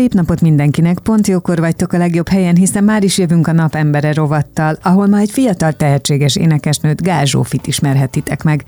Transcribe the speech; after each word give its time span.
Szép 0.00 0.14
napot 0.14 0.40
mindenkinek, 0.40 0.98
pont 0.98 1.26
jókor 1.26 1.58
vagytok 1.58 1.92
a 1.92 1.98
legjobb 1.98 2.28
helyen, 2.28 2.56
hiszen 2.56 2.84
már 2.84 3.04
is 3.04 3.18
jövünk 3.18 3.46
a 3.46 3.52
napembere 3.52 4.12
rovattal, 4.12 4.78
ahol 4.82 5.06
ma 5.06 5.18
egy 5.18 5.30
fiatal 5.30 5.72
tehetséges 5.72 6.36
énekesnőt 6.36 7.02
Gál 7.02 7.24
Zsófit 7.24 7.66
ismerhetitek 7.66 8.42
meg. 8.42 8.64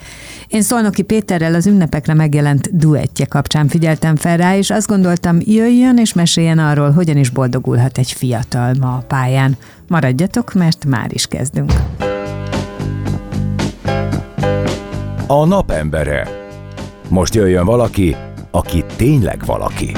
Én 0.47 0.63
Szolnoki 0.63 1.03
Péterrel 1.03 1.55
az 1.55 1.67
ünnepekre 1.67 2.15
megjelent 2.15 2.77
duettje 2.77 3.27
kapcsán 3.27 3.69
figyeltem 3.69 4.17
fel 4.17 4.37
rá, 4.37 4.57
és 4.57 4.71
azt 4.71 4.87
gondoltam, 4.87 5.39
jöjjön 5.41 5.99
és 5.99 6.13
meséljen 6.13 6.59
arról, 6.59 6.91
hogyan 6.91 7.17
is 7.17 7.31
boldogulhat 7.31 7.99
egy 7.99 8.13
fiatal 8.13 8.75
ma 8.81 8.95
a 8.95 9.05
pályán. 9.07 9.57
Maradjatok, 9.89 10.55
mert 10.55 10.85
már 10.85 11.09
is 11.13 11.27
kezdünk. 11.27 11.73
A 15.27 15.45
napembere. 15.45 16.29
Most 17.09 17.35
jöjjön 17.35 17.65
valaki, 17.65 18.17
aki 18.51 18.85
tényleg 18.97 19.43
valaki. 19.47 19.93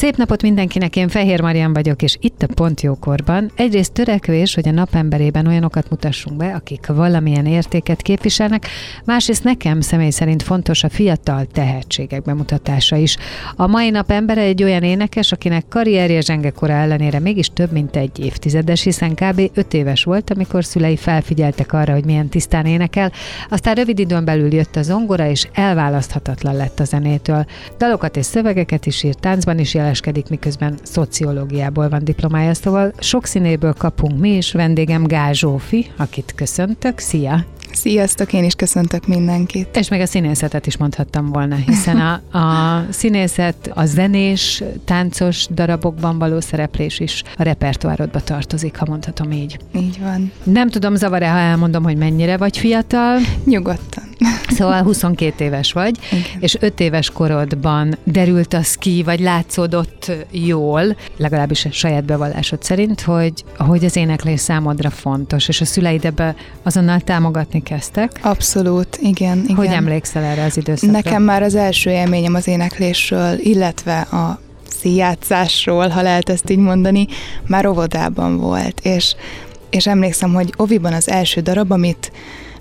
Szép 0.00 0.16
napot 0.16 0.42
mindenkinek, 0.42 0.96
én 0.96 1.08
Fehér 1.08 1.40
Marian 1.40 1.72
vagyok, 1.72 2.02
és 2.02 2.16
itt 2.20 2.42
a 2.42 2.46
Pont 2.54 2.80
Jókorban. 2.80 3.50
Egyrészt 3.56 3.92
törekvés, 3.92 4.54
hogy 4.54 4.68
a 4.68 4.70
napemberében 4.70 5.46
olyanokat 5.46 5.90
mutassunk 5.90 6.36
be, 6.36 6.54
akik 6.54 6.86
valamilyen 6.86 7.46
értéket 7.46 8.02
képviselnek, 8.02 8.66
másrészt 9.04 9.44
nekem 9.44 9.80
személy 9.80 10.10
szerint 10.10 10.42
fontos 10.42 10.84
a 10.84 10.88
fiatal 10.88 11.44
tehetségek 11.44 12.22
bemutatása 12.22 12.96
is. 12.96 13.16
A 13.56 13.66
mai 13.66 13.90
nap 13.90 14.10
embere 14.10 14.40
egy 14.40 14.62
olyan 14.62 14.82
énekes, 14.82 15.32
akinek 15.32 15.68
karrierje 15.68 16.20
zsengekora 16.20 16.72
ellenére 16.72 17.18
mégis 17.18 17.48
több 17.54 17.72
mint 17.72 17.96
egy 17.96 18.18
évtizedes, 18.18 18.82
hiszen 18.82 19.14
kb. 19.14 19.50
5 19.54 19.74
éves 19.74 20.04
volt, 20.04 20.30
amikor 20.30 20.64
szülei 20.64 20.96
felfigyeltek 20.96 21.72
arra, 21.72 21.92
hogy 21.92 22.04
milyen 22.04 22.28
tisztán 22.28 22.66
énekel, 22.66 23.12
aztán 23.48 23.74
rövid 23.74 23.98
időn 23.98 24.24
belül 24.24 24.54
jött 24.54 24.76
a 24.76 24.82
zongora, 24.82 25.28
és 25.28 25.48
elválaszthatatlan 25.52 26.56
lett 26.56 26.80
a 26.80 26.84
zenétől. 26.84 27.46
Dalokat 27.78 28.16
és 28.16 28.26
szövegeket 28.26 28.86
is 28.86 29.02
írt, 29.02 29.20
táncban 29.20 29.58
is 29.58 29.74
jelent 29.74 29.88
jeleskedik, 29.90 30.28
miközben 30.28 30.78
szociológiából 30.82 31.88
van 31.88 32.04
diplomája, 32.04 32.54
szóval 32.54 32.92
sok 32.98 33.26
színéből 33.26 33.72
kapunk 33.72 34.18
mi 34.18 34.36
is. 34.36 34.52
Vendégem 34.52 35.06
Gál 35.06 35.32
Zsófi, 35.32 35.90
akit 35.96 36.32
köszöntök. 36.36 36.98
Szia! 36.98 37.44
Sziasztok, 37.72 38.32
én 38.32 38.44
is 38.44 38.54
köszöntök 38.54 39.06
mindenkit. 39.06 39.76
És 39.76 39.88
meg 39.88 40.00
a 40.00 40.06
színészetet 40.06 40.66
is 40.66 40.76
mondhattam 40.76 41.26
volna, 41.26 41.54
hiszen 41.54 41.96
a, 42.00 42.38
a 42.38 42.84
színészet, 42.90 43.70
a 43.74 43.84
zenés, 43.84 44.62
táncos 44.84 45.46
darabokban 45.50 46.18
való 46.18 46.40
szereplés 46.40 47.00
is 47.00 47.22
a 47.36 47.42
repertoárodba 47.42 48.20
tartozik, 48.20 48.76
ha 48.76 48.84
mondhatom 48.88 49.30
így. 49.30 49.58
Így 49.76 50.00
van. 50.00 50.32
Nem 50.42 50.68
tudom, 50.68 50.94
zavar-e, 50.94 51.30
ha 51.30 51.38
elmondom, 51.38 51.82
hogy 51.82 51.96
mennyire 51.96 52.36
vagy 52.36 52.58
fiatal? 52.58 53.18
Nyugodtan. 53.44 54.08
Szóval 54.48 54.82
22 54.82 55.44
éves 55.44 55.72
vagy, 55.72 55.98
Igen. 56.10 56.22
és 56.40 56.56
5 56.60 56.80
éves 56.80 57.10
korodban 57.10 57.98
derült 58.04 58.54
az 58.54 58.74
ki, 58.74 59.02
vagy 59.02 59.20
látszódott 59.20 60.12
jól, 60.30 60.96
legalábbis 61.16 61.64
a 61.64 61.72
saját 61.72 62.04
bevallásod 62.04 62.62
szerint, 62.62 63.00
hogy, 63.00 63.44
hogy 63.56 63.84
az 63.84 63.96
éneklés 63.96 64.40
számodra 64.40 64.90
fontos, 64.90 65.48
és 65.48 65.60
a 65.60 65.64
szüleid 65.64 66.04
ebbe 66.04 66.34
azonnal 66.62 67.00
támogatni 67.00 67.59
kezdtek. 67.62 68.20
Abszolút, 68.22 68.98
igen. 69.02 69.38
igen. 69.44 69.56
Hogy 69.56 69.66
emlékszel 69.66 70.22
erre 70.22 70.44
az 70.44 70.56
időszakra? 70.56 70.96
Nekem 70.96 71.22
már 71.22 71.42
az 71.42 71.54
első 71.54 71.90
élményem 71.90 72.34
az 72.34 72.48
éneklésről, 72.48 73.38
illetve 73.38 74.00
a 74.00 74.40
színjátszásról, 74.80 75.88
ha 75.88 76.02
lehet 76.02 76.28
ezt 76.28 76.50
így 76.50 76.58
mondani, 76.58 77.06
már 77.46 77.66
óvodában 77.66 78.36
volt, 78.36 78.80
és, 78.82 79.14
és 79.70 79.86
emlékszem, 79.86 80.34
hogy 80.34 80.52
Oviban 80.56 80.92
az 80.92 81.08
első 81.08 81.40
darab, 81.40 81.70
amit 81.70 82.12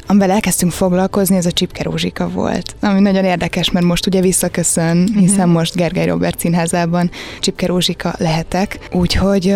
amivel 0.10 0.32
elkezdtünk 0.32 0.72
foglalkozni, 0.72 1.36
ez 1.36 1.46
a 1.46 1.52
Csipke 1.52 1.84
Rózsika 1.84 2.30
volt. 2.30 2.76
Ami 2.82 3.00
nagyon 3.00 3.24
érdekes, 3.24 3.72
mert 3.72 3.86
most 3.86 4.08
ugye 4.08 4.22
visszaköszön, 4.22 5.10
hiszen 5.16 5.38
uh-huh. 5.38 5.54
most 5.54 5.76
Gergely 5.76 6.06
Robert 6.06 6.40
színházában 6.40 7.12
Csipke 7.40 7.66
Rózsika 7.66 8.14
lehetek. 8.18 8.80
Úgyhogy 8.92 9.56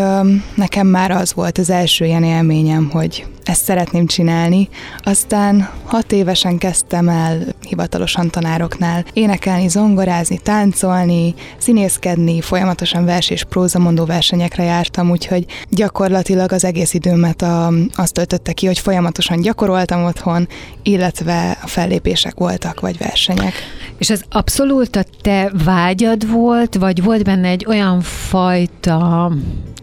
nekem 0.55 0.87
már 0.87 1.11
az 1.11 1.33
volt 1.33 1.57
az 1.57 1.69
első 1.69 2.05
ilyen 2.05 2.23
élményem, 2.23 2.89
hogy 2.91 3.25
ezt 3.43 3.63
szeretném 3.63 4.05
csinálni. 4.05 4.69
Aztán 4.97 5.69
hat 5.85 6.11
évesen 6.11 6.57
kezdtem 6.57 7.09
el 7.09 7.39
hivatalosan 7.67 8.29
tanároknál 8.29 9.05
énekelni, 9.13 9.67
zongorázni, 9.67 10.37
táncolni, 10.37 11.33
színészkedni, 11.57 12.41
folyamatosan 12.41 13.05
vers 13.05 13.29
és 13.29 13.43
prózamondó 13.43 14.05
versenyekre 14.05 14.63
jártam, 14.63 15.09
úgyhogy 15.09 15.45
gyakorlatilag 15.69 16.51
az 16.51 16.63
egész 16.63 16.93
időmet 16.93 17.41
a, 17.41 17.71
azt 17.95 18.13
töltötte 18.13 18.51
ki, 18.51 18.65
hogy 18.65 18.79
folyamatosan 18.79 19.41
gyakoroltam 19.41 20.03
otthon, 20.03 20.42
illetve 20.83 21.57
a 21.61 21.67
fellépések 21.67 22.33
voltak, 22.35 22.79
vagy 22.79 22.97
versenyek. 22.97 23.53
És 23.97 24.09
ez 24.09 24.21
abszolút 24.29 24.95
a 24.95 25.03
te 25.21 25.51
vágyad 25.63 26.31
volt, 26.31 26.75
vagy 26.75 27.03
volt 27.03 27.23
benne 27.23 27.47
egy 27.47 27.65
olyan 27.67 28.01
fajta 28.01 29.31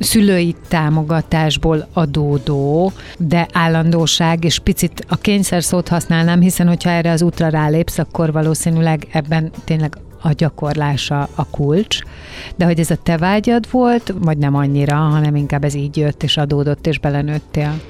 szülői 0.00 0.56
támogatásból 0.68 1.88
adódó, 1.92 2.92
de 3.18 3.46
állandóság, 3.52 4.44
és 4.44 4.58
picit 4.58 5.04
a 5.08 5.16
kényszer 5.16 5.62
szót 5.62 5.88
használnám, 5.88 6.40
hiszen 6.40 6.68
hogyha 6.68 6.90
erre 6.90 7.10
az 7.10 7.22
útra 7.22 7.48
rálépsz, 7.48 7.98
akkor 7.98 8.32
valószínűleg 8.32 9.06
ebben 9.12 9.50
tényleg 9.64 9.96
a 10.22 10.32
gyakorlása 10.32 11.28
a 11.34 11.46
kulcs, 11.50 11.98
de 12.56 12.64
hogy 12.64 12.80
ez 12.80 12.90
a 12.90 12.96
te 13.02 13.16
vágyad 13.16 13.70
volt, 13.70 14.14
vagy 14.18 14.38
nem 14.38 14.54
annyira, 14.54 14.94
hanem 14.94 15.36
inkább 15.36 15.64
ez 15.64 15.74
így 15.74 15.96
jött 15.96 16.22
és 16.22 16.36
adódott 16.36 16.86
és 16.86 16.98
belenőttél? 16.98 17.80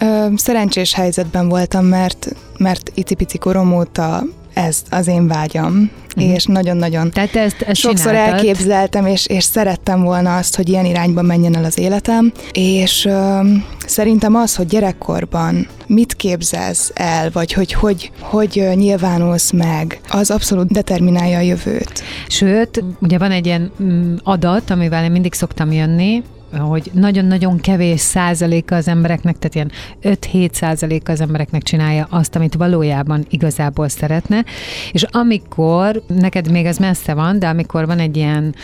Ö, 0.00 0.26
szerencsés 0.36 0.94
helyzetben 0.94 1.48
voltam, 1.48 1.84
mert, 1.84 2.34
mert 2.58 2.90
icipici 2.94 3.38
korom 3.38 3.72
óta 3.76 4.22
ez 4.54 4.82
az 4.90 5.06
én 5.06 5.26
vágyam, 5.26 5.90
uh-huh. 6.16 6.34
és 6.34 6.44
nagyon-nagyon 6.44 7.10
Tehát 7.10 7.36
ezt, 7.36 7.62
ezt 7.62 7.80
sokszor 7.80 8.10
csináltad. 8.10 8.34
elképzeltem, 8.34 9.06
és, 9.06 9.26
és 9.26 9.44
szerettem 9.44 10.02
volna 10.02 10.36
azt, 10.36 10.56
hogy 10.56 10.68
ilyen 10.68 10.84
irányba 10.84 11.22
menjen 11.22 11.56
el 11.56 11.64
az 11.64 11.78
életem, 11.78 12.32
és 12.52 13.04
ö, 13.04 13.40
szerintem 13.86 14.34
az, 14.34 14.56
hogy 14.56 14.66
gyerekkorban 14.66 15.66
mit 15.86 16.14
képzelsz 16.14 16.90
el, 16.94 17.30
vagy 17.32 17.52
hogy 17.52 17.72
hogy, 17.72 18.12
hogy 18.20 18.68
nyilvánulsz 18.74 19.50
meg, 19.50 20.00
az 20.10 20.30
abszolút 20.30 20.72
determinálja 20.72 21.38
a 21.38 21.40
jövőt. 21.40 22.02
Sőt, 22.28 22.84
ugye 23.00 23.18
van 23.18 23.30
egy 23.30 23.46
ilyen 23.46 23.72
mm, 23.82 24.14
adat, 24.22 24.70
amivel 24.70 25.04
én 25.04 25.10
mindig 25.10 25.32
szoktam 25.32 25.72
jönni, 25.72 26.22
hogy 26.58 26.90
nagyon-nagyon 26.94 27.58
kevés 27.58 28.00
százaléka 28.00 28.74
az 28.74 28.88
embereknek, 28.88 29.36
tehát 29.38 29.54
ilyen 29.54 30.18
5-7 30.20 30.52
százaléka 30.52 31.12
az 31.12 31.20
embereknek 31.20 31.62
csinálja 31.62 32.06
azt, 32.10 32.36
amit 32.36 32.54
valójában 32.54 33.24
igazából 33.30 33.88
szeretne, 33.88 34.44
és 34.92 35.02
amikor, 35.02 36.02
neked 36.06 36.50
még 36.50 36.66
az 36.66 36.78
messze 36.78 37.14
van, 37.14 37.38
de 37.38 37.48
amikor 37.48 37.86
van 37.86 37.98
egy 37.98 38.16
ilyen 38.16 38.54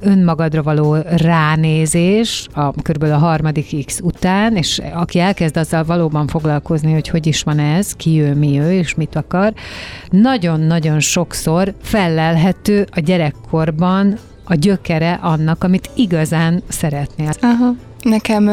önmagadra 0.00 0.62
való 0.62 0.96
ránézés, 1.16 2.48
a, 2.54 2.72
körülbelül 2.82 3.14
a 3.14 3.18
harmadik 3.18 3.84
X 3.84 4.00
után, 4.02 4.56
és 4.56 4.80
aki 4.94 5.18
elkezd 5.18 5.56
azzal 5.56 5.84
valóban 5.84 6.26
foglalkozni, 6.26 6.92
hogy 6.92 7.08
hogy 7.08 7.26
is 7.26 7.42
van 7.42 7.58
ez, 7.58 7.92
ki 7.92 8.20
ő, 8.20 8.34
mi 8.34 8.58
ő, 8.58 8.72
és 8.72 8.94
mit 8.94 9.16
akar, 9.16 9.52
nagyon-nagyon 10.10 11.00
sokszor 11.00 11.74
fellelhető 11.82 12.86
a 12.90 13.00
gyerekkorban 13.00 14.18
a 14.44 14.54
gyökere 14.54 15.12
annak, 15.12 15.64
amit 15.64 15.90
igazán 15.94 16.62
szeretnél. 16.68 17.30
Aha. 17.40 17.74
Nekem 18.02 18.50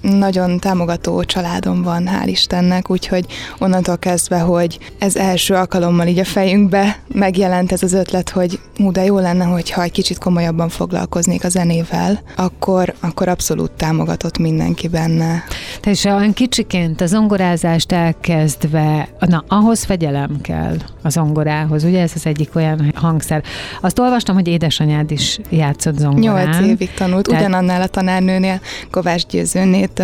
nagyon 0.00 0.58
támogató 0.58 1.24
családom 1.24 1.82
van, 1.82 2.08
hál' 2.08 2.26
Istennek, 2.26 2.90
úgyhogy 2.90 3.26
onnantól 3.58 3.98
kezdve, 3.98 4.38
hogy 4.38 4.78
ez 4.98 5.16
első 5.16 5.54
alkalommal 5.54 6.06
így 6.06 6.18
a 6.18 6.24
fejünkbe 6.24 6.98
megjelent 7.14 7.72
ez 7.72 7.82
az 7.82 7.92
ötlet, 7.92 8.30
hogy 8.30 8.60
hú, 8.76 8.92
de 8.92 9.04
jó 9.04 9.18
lenne, 9.18 9.44
hogyha 9.44 9.82
egy 9.82 9.92
kicsit 9.92 10.18
komolyabban 10.18 10.68
foglalkoznék 10.68 11.44
a 11.44 11.48
zenével, 11.48 12.22
akkor, 12.36 12.94
akkor 13.00 13.28
abszolút 13.28 13.70
támogatott 13.70 14.38
mindenki 14.38 14.88
benne. 14.88 15.44
Te 15.80 15.90
is 15.90 16.04
olyan 16.04 16.32
kicsiként 16.32 17.00
a 17.00 17.06
zongorázást 17.06 17.92
elkezdve, 17.92 19.08
na, 19.18 19.44
ahhoz 19.48 19.84
fegyelem 19.84 20.40
kell 20.40 20.76
a 21.02 21.08
zongorához, 21.08 21.84
ugye 21.84 22.00
ez 22.00 22.12
az 22.14 22.26
egyik 22.26 22.50
olyan 22.54 22.92
hangszer. 22.94 23.42
Azt 23.80 23.98
olvastam, 23.98 24.34
hogy 24.34 24.48
édesanyád 24.48 25.10
is 25.10 25.38
játszott 25.50 25.98
zongorán. 25.98 26.48
Nyolc 26.48 26.66
évig 26.66 26.94
tanult, 26.94 27.26
Tehát... 27.26 27.40
ugyanannál 27.40 27.82
a 27.82 27.86
tanárnőnél, 27.86 28.60
Kovács 28.92 29.26
Győzőnét, 29.26 30.02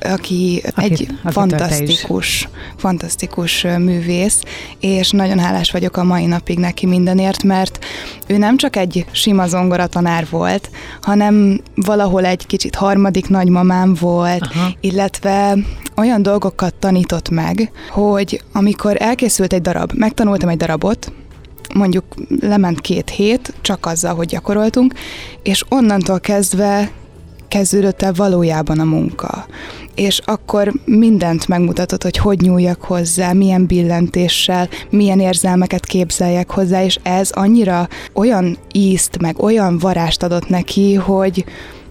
aki, 0.00 0.62
egy 0.76 0.92
aki 0.92 1.08
fantasztikus, 1.24 2.48
fantasztikus 2.76 3.62
művész, 3.62 4.42
és 4.80 5.10
nagyon 5.10 5.38
hálás 5.38 5.70
vagyok 5.70 5.96
a 5.96 6.04
mai 6.04 6.26
napig 6.26 6.58
neki 6.58 6.86
mindenért, 6.86 7.42
mert 7.42 7.84
ő 8.26 8.36
nem 8.36 8.56
csak 8.56 8.76
egy 8.76 9.06
sima 9.10 9.46
zongoratanár 9.46 10.26
volt, 10.30 10.70
hanem 11.00 11.60
valahol 11.74 12.24
egy 12.24 12.46
kicsit 12.46 12.74
harmadik 12.74 13.28
nagymamám 13.28 13.94
volt, 14.00 14.48
Aha. 14.54 14.70
illetve 14.80 15.56
olyan 15.96 16.22
dolgokat 16.22 16.74
tanított 16.74 17.28
meg, 17.28 17.70
hogy 17.90 18.42
amikor 18.52 18.96
elkészült 18.98 19.52
egy 19.52 19.62
darab, 19.62 19.92
megtanultam 19.94 20.48
egy 20.48 20.56
darabot, 20.56 21.12
mondjuk 21.74 22.04
lement 22.40 22.80
két 22.80 23.10
hét, 23.10 23.54
csak 23.60 23.86
azzal, 23.86 24.14
hogy 24.14 24.26
gyakoroltunk, 24.26 24.94
és 25.42 25.64
onnantól 25.68 26.20
kezdve 26.20 26.90
kezdődött 27.50 28.02
el 28.02 28.12
valójában 28.12 28.80
a 28.80 28.84
munka. 28.84 29.46
És 29.94 30.20
akkor 30.24 30.72
mindent 30.84 31.48
megmutatott, 31.48 32.02
hogy 32.02 32.16
hogy 32.16 32.40
nyúljak 32.40 32.82
hozzá, 32.82 33.32
milyen 33.32 33.66
billentéssel, 33.66 34.68
milyen 34.90 35.20
érzelmeket 35.20 35.86
képzeljek 35.86 36.50
hozzá, 36.50 36.84
és 36.84 36.98
ez 37.02 37.30
annyira 37.30 37.88
olyan 38.12 38.56
ízt, 38.72 39.20
meg 39.20 39.42
olyan 39.42 39.78
varást 39.78 40.22
adott 40.22 40.48
neki, 40.48 40.94
hogy, 40.94 41.44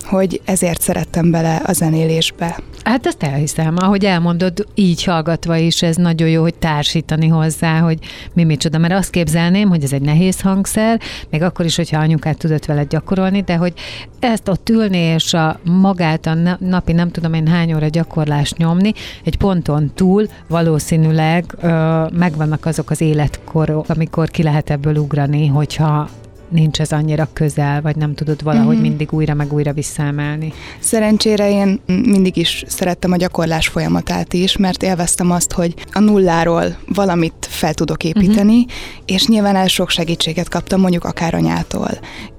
hogy 0.09 0.41
ezért 0.45 0.81
szerettem 0.81 1.31
bele 1.31 1.61
a 1.65 1.73
zenélésbe. 1.73 2.59
Hát 2.83 3.06
ezt 3.06 3.23
elhiszem, 3.23 3.75
ahogy 3.77 4.06
elmondod, 4.06 4.65
így 4.75 5.03
hallgatva 5.03 5.56
is 5.56 5.81
ez 5.81 5.95
nagyon 5.95 6.29
jó, 6.29 6.41
hogy 6.41 6.56
társítani 6.56 7.27
hozzá, 7.27 7.79
hogy 7.79 7.97
mi 8.33 8.44
micsoda, 8.44 8.77
mert 8.77 8.94
azt 8.94 9.09
képzelném, 9.09 9.69
hogy 9.69 9.83
ez 9.83 9.94
egy 9.94 10.01
nehéz 10.01 10.41
hangszer, 10.41 11.00
még 11.29 11.41
akkor 11.41 11.65
is, 11.65 11.75
hogyha 11.75 12.00
anyukát 12.00 12.38
tudott 12.38 12.65
vele 12.65 12.83
gyakorolni, 12.83 13.41
de 13.41 13.56
hogy 13.56 13.73
ezt 14.19 14.47
ott 14.47 14.69
ülni 14.69 14.97
és 14.97 15.33
a 15.33 15.59
magát 15.63 16.25
a 16.25 16.57
napi 16.59 16.91
nem 16.91 17.12
tudom 17.12 17.33
én 17.33 17.47
hány 17.47 17.73
óra 17.73 17.88
gyakorlást 17.88 18.57
nyomni, 18.57 18.94
egy 19.23 19.38
ponton 19.38 19.91
túl 19.95 20.27
valószínűleg 20.47 21.45
ö, 21.62 22.03
megvannak 22.13 22.65
azok 22.65 22.89
az 22.89 23.01
életkorok, 23.01 23.89
amikor 23.89 24.29
ki 24.29 24.44
lehet 24.44 24.69
ebből 24.69 24.95
ugrani, 24.95 25.47
hogyha 25.47 26.09
nincs 26.50 26.80
ez 26.80 26.92
annyira 26.92 27.30
közel, 27.34 27.81
vagy 27.81 27.96
nem 27.96 28.13
tudod 28.13 28.44
valahogy 28.44 28.74
mm-hmm. 28.74 28.81
mindig 28.81 29.13
újra 29.13 29.34
meg 29.34 29.54
újra 29.54 29.74
visszaemelni? 29.74 30.54
Szerencsére 30.80 31.50
én 31.50 31.80
mindig 31.86 32.38
is 32.38 32.63
szerettem 32.68 33.12
a 33.12 33.18
gyakorlás 33.18 33.68
folyamatát 33.68 34.34
is, 34.34 34.57
mert 34.57 34.84
élveztem 34.84 35.31
azt, 35.31 35.51
hogy 35.51 35.74
a 35.92 36.00
nulláról 36.00 36.78
valamit 36.88 37.48
fel 37.50 37.74
tudok 37.74 38.04
építeni, 38.04 38.56
mm-hmm. 38.56 39.06
és 39.06 39.28
nyilván 39.28 39.56
el 39.56 39.68
sok 39.68 39.90
segítséget 39.90 40.50
kaptam, 40.50 40.80
mondjuk 40.80 41.04
akár 41.04 41.34
anyától. 41.34 41.90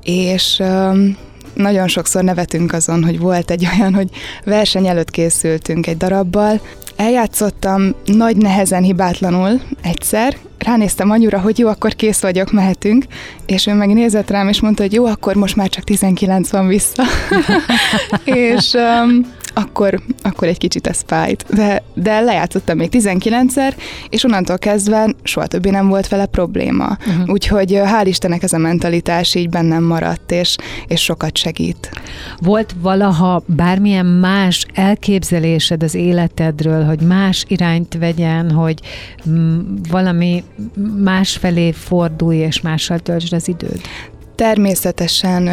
És 0.02 0.58
um, 0.58 1.16
nagyon 1.54 1.88
sokszor 1.88 2.24
nevetünk 2.24 2.72
azon, 2.72 3.04
hogy 3.04 3.18
volt 3.18 3.50
egy 3.50 3.68
olyan, 3.74 3.94
hogy 3.94 4.10
verseny 4.44 4.86
előtt 4.86 5.10
készültünk 5.10 5.86
egy 5.86 5.96
darabbal, 5.96 6.60
Eljátszottam 7.00 7.94
nagy 8.04 8.36
nehezen 8.36 8.82
hibátlanul 8.82 9.60
egyszer, 9.82 10.36
ránéztem 10.58 11.10
anyura, 11.10 11.40
hogy 11.40 11.58
jó, 11.58 11.68
akkor 11.68 11.94
kész 11.94 12.20
vagyok, 12.20 12.52
mehetünk, 12.52 13.04
és 13.46 13.66
ő 13.66 13.74
meg 13.74 13.88
nézett 13.88 14.30
rám, 14.30 14.48
és 14.48 14.60
mondta, 14.60 14.82
hogy 14.82 14.92
jó, 14.92 15.06
akkor 15.06 15.34
most 15.34 15.56
már 15.56 15.68
csak 15.68 15.84
19 15.84 16.50
van 16.50 16.66
vissza. 16.66 17.02
és 18.24 18.72
um, 18.72 19.32
akkor, 19.60 20.00
akkor 20.22 20.48
egy 20.48 20.58
kicsit 20.58 20.86
ez 20.86 21.02
fájt. 21.06 21.44
De, 21.48 21.82
de 21.94 22.20
lejátszottam 22.20 22.76
még 22.76 22.88
19-szer, 22.92 23.74
és 24.08 24.24
onnantól 24.24 24.58
kezdve 24.58 25.14
soha 25.22 25.46
többé 25.46 25.70
nem 25.70 25.88
volt 25.88 26.08
vele 26.08 26.26
probléma. 26.26 26.96
Uh-huh. 27.06 27.28
Úgyhogy 27.28 27.80
hál' 27.84 28.04
Istennek 28.04 28.42
ez 28.42 28.52
a 28.52 28.58
mentalitás 28.58 29.34
így 29.34 29.48
bennem 29.48 29.82
maradt, 29.82 30.32
és, 30.32 30.56
és 30.86 31.00
sokat 31.00 31.36
segít. 31.36 31.90
Volt 32.38 32.74
valaha 32.80 33.42
bármilyen 33.46 34.06
más 34.06 34.66
elképzelésed 34.74 35.82
az 35.82 35.94
életedről, 35.94 36.84
hogy 36.84 37.00
más 37.00 37.44
irányt 37.48 37.96
vegyen, 37.98 38.50
hogy 38.50 38.80
valami 39.90 40.44
más 41.02 41.36
felé 41.36 41.72
fordulj, 41.72 42.36
és 42.36 42.60
mással 42.60 42.98
töltsd 42.98 43.32
az 43.32 43.48
időd? 43.48 43.80
Természetesen 44.34 45.48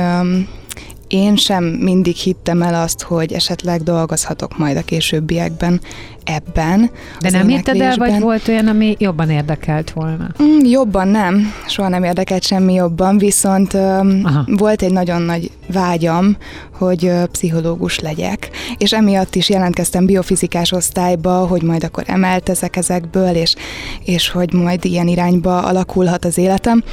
én 1.07 1.35
sem 1.35 1.63
mindig 1.63 2.15
hittem 2.15 2.61
el 2.61 2.81
azt, 2.81 3.01
hogy 3.01 3.33
esetleg 3.33 3.83
dolgozhatok 3.83 4.57
majd 4.57 4.77
a 4.77 4.81
későbbiekben 4.81 5.81
ebben. 6.23 6.89
De 7.19 7.29
nem 7.29 7.47
hitted 7.47 7.81
el, 7.81 7.95
vagy 7.95 8.19
volt 8.19 8.47
olyan, 8.47 8.67
ami 8.67 8.95
jobban 8.99 9.29
érdekelt 9.29 9.91
volna? 9.91 10.29
Mm, 10.43 10.59
jobban 10.63 11.07
nem, 11.07 11.53
soha 11.67 11.87
nem 11.89 12.03
érdekelt 12.03 12.43
semmi 12.43 12.73
jobban, 12.73 13.17
viszont 13.17 13.73
Aha. 13.73 14.43
volt 14.45 14.81
egy 14.81 14.91
nagyon 14.91 15.21
nagy 15.21 15.51
vágyam, 15.73 16.37
hogy 16.77 17.11
pszichológus 17.31 17.99
legyek, 17.99 18.49
és 18.77 18.93
emiatt 18.93 19.35
is 19.35 19.49
jelentkeztem 19.49 20.05
biofizikás 20.05 20.71
osztályba, 20.71 21.45
hogy 21.45 21.61
majd 21.61 21.83
akkor 21.83 22.03
emeltezek 22.07 22.75
ezekből, 22.75 23.35
és, 23.35 23.55
és 24.03 24.29
hogy 24.29 24.53
majd 24.53 24.85
ilyen 24.85 25.07
irányba 25.07 25.59
alakulhat 25.63 26.25
az 26.25 26.37
életem. 26.37 26.83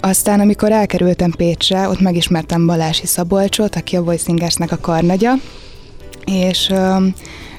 Aztán, 0.00 0.40
amikor 0.40 0.72
elkerültem 0.72 1.30
Pécsre, 1.30 1.88
ott 1.88 2.00
megismertem 2.00 2.66
Balási 2.66 3.06
Szabolcsot, 3.06 3.76
aki 3.76 3.96
a 3.96 4.02
Voicingersnek 4.02 4.72
a 4.72 4.78
karnagya, 4.80 5.32
és 6.24 6.72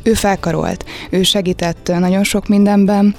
ő 0.03 0.13
felkarolt, 0.13 0.86
ő 1.09 1.24
segített 1.24 1.91
nagyon 2.00 2.24
sok 2.24 2.47
mindenben, 2.47 3.15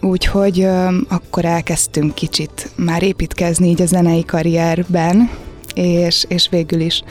úgyhogy 0.00 0.66
akkor 1.08 1.44
elkezdtünk 1.44 2.14
kicsit 2.14 2.70
már 2.76 3.02
építkezni 3.02 3.68
így 3.68 3.82
a 3.82 3.86
zenei 3.86 4.24
karrierben, 4.24 5.30
és, 5.74 6.24
és 6.28 6.48
végül 6.48 6.80
is 6.80 7.02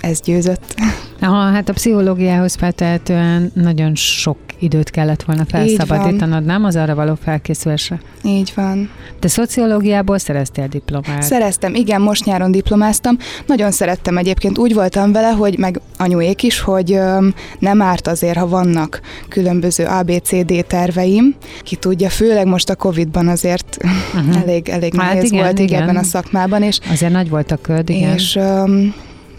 ez 0.00 0.20
győzött. 0.20 0.74
Aha, 1.20 1.50
hát 1.50 1.68
a 1.68 1.72
pszichológiához 1.72 2.54
feltehetően 2.54 3.52
nagyon 3.54 3.94
sok 3.94 4.38
időt 4.58 4.90
kellett 4.90 5.22
volna 5.22 5.44
felszabadítanod, 5.44 6.44
nem 6.44 6.64
az 6.64 6.76
arra 6.76 6.94
való 6.94 7.14
felkészülésre? 7.22 8.00
Így 8.24 8.52
van. 8.54 8.90
Te 9.18 9.28
szociológiából 9.28 10.18
szereztél 10.18 10.68
diplomát? 10.68 11.22
Szereztem, 11.22 11.74
igen, 11.74 12.00
most 12.00 12.24
nyáron 12.24 12.50
diplomáztam. 12.50 13.16
Nagyon 13.46 13.70
szerettem 13.70 14.16
egyébként, 14.16 14.58
úgy 14.58 14.74
voltam 14.74 15.12
vele, 15.12 15.28
hogy 15.28 15.58
meg 15.58 15.80
anyuék 15.96 16.42
is, 16.42 16.60
hogy 16.60 16.92
öm, 16.92 17.34
nem 17.58 17.82
árt 17.82 18.06
azért, 18.06 18.36
ha 18.36 18.48
vannak 18.48 19.00
különböző 19.28 19.84
ABCD 19.84 20.64
terveim. 20.66 21.34
Ki 21.62 21.76
tudja, 21.76 22.08
főleg 22.08 22.46
most 22.46 22.70
a 22.70 22.74
Covid-ban 22.74 23.28
azért 23.28 23.78
uh-huh. 24.14 24.42
elég, 24.42 24.68
elég 24.68 24.94
hát 24.96 25.14
nehéz 25.14 25.30
igen, 25.30 25.44
volt 25.44 25.58
igen. 25.58 25.82
ebben 25.82 25.96
a 25.96 26.02
szakmában. 26.02 26.62
És, 26.62 26.78
azért 26.90 27.12
nagy 27.12 27.28
volt 27.28 27.50
a 27.50 27.56
köd, 27.56 27.88
igen. 27.88 28.14
És 28.14 28.36
öm, 28.36 28.94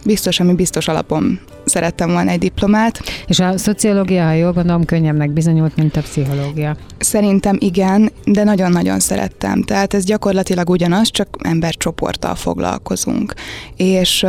biztos, 0.05 0.39
ami 0.39 0.53
biztos 0.53 0.88
alapom 0.88 1.39
szerettem 1.69 2.11
volna 2.11 2.31
egy 2.31 2.39
diplomát. 2.39 2.99
És 3.27 3.39
a 3.39 3.57
szociológia, 3.57 4.23
ha 4.23 4.31
jól 4.31 4.51
gondolom, 4.53 4.85
könnyebbnek 4.85 5.31
bizonyult, 5.31 5.75
mint 5.75 5.95
a 5.95 6.01
pszichológia. 6.01 6.75
Szerintem 6.97 7.57
igen, 7.59 8.11
de 8.25 8.43
nagyon-nagyon 8.43 8.99
szerettem. 8.99 9.63
Tehát 9.63 9.93
ez 9.93 10.03
gyakorlatilag 10.03 10.69
ugyanaz, 10.69 11.11
csak 11.11 11.27
embercsoporttal 11.43 12.35
foglalkozunk. 12.35 13.33
És, 13.75 14.25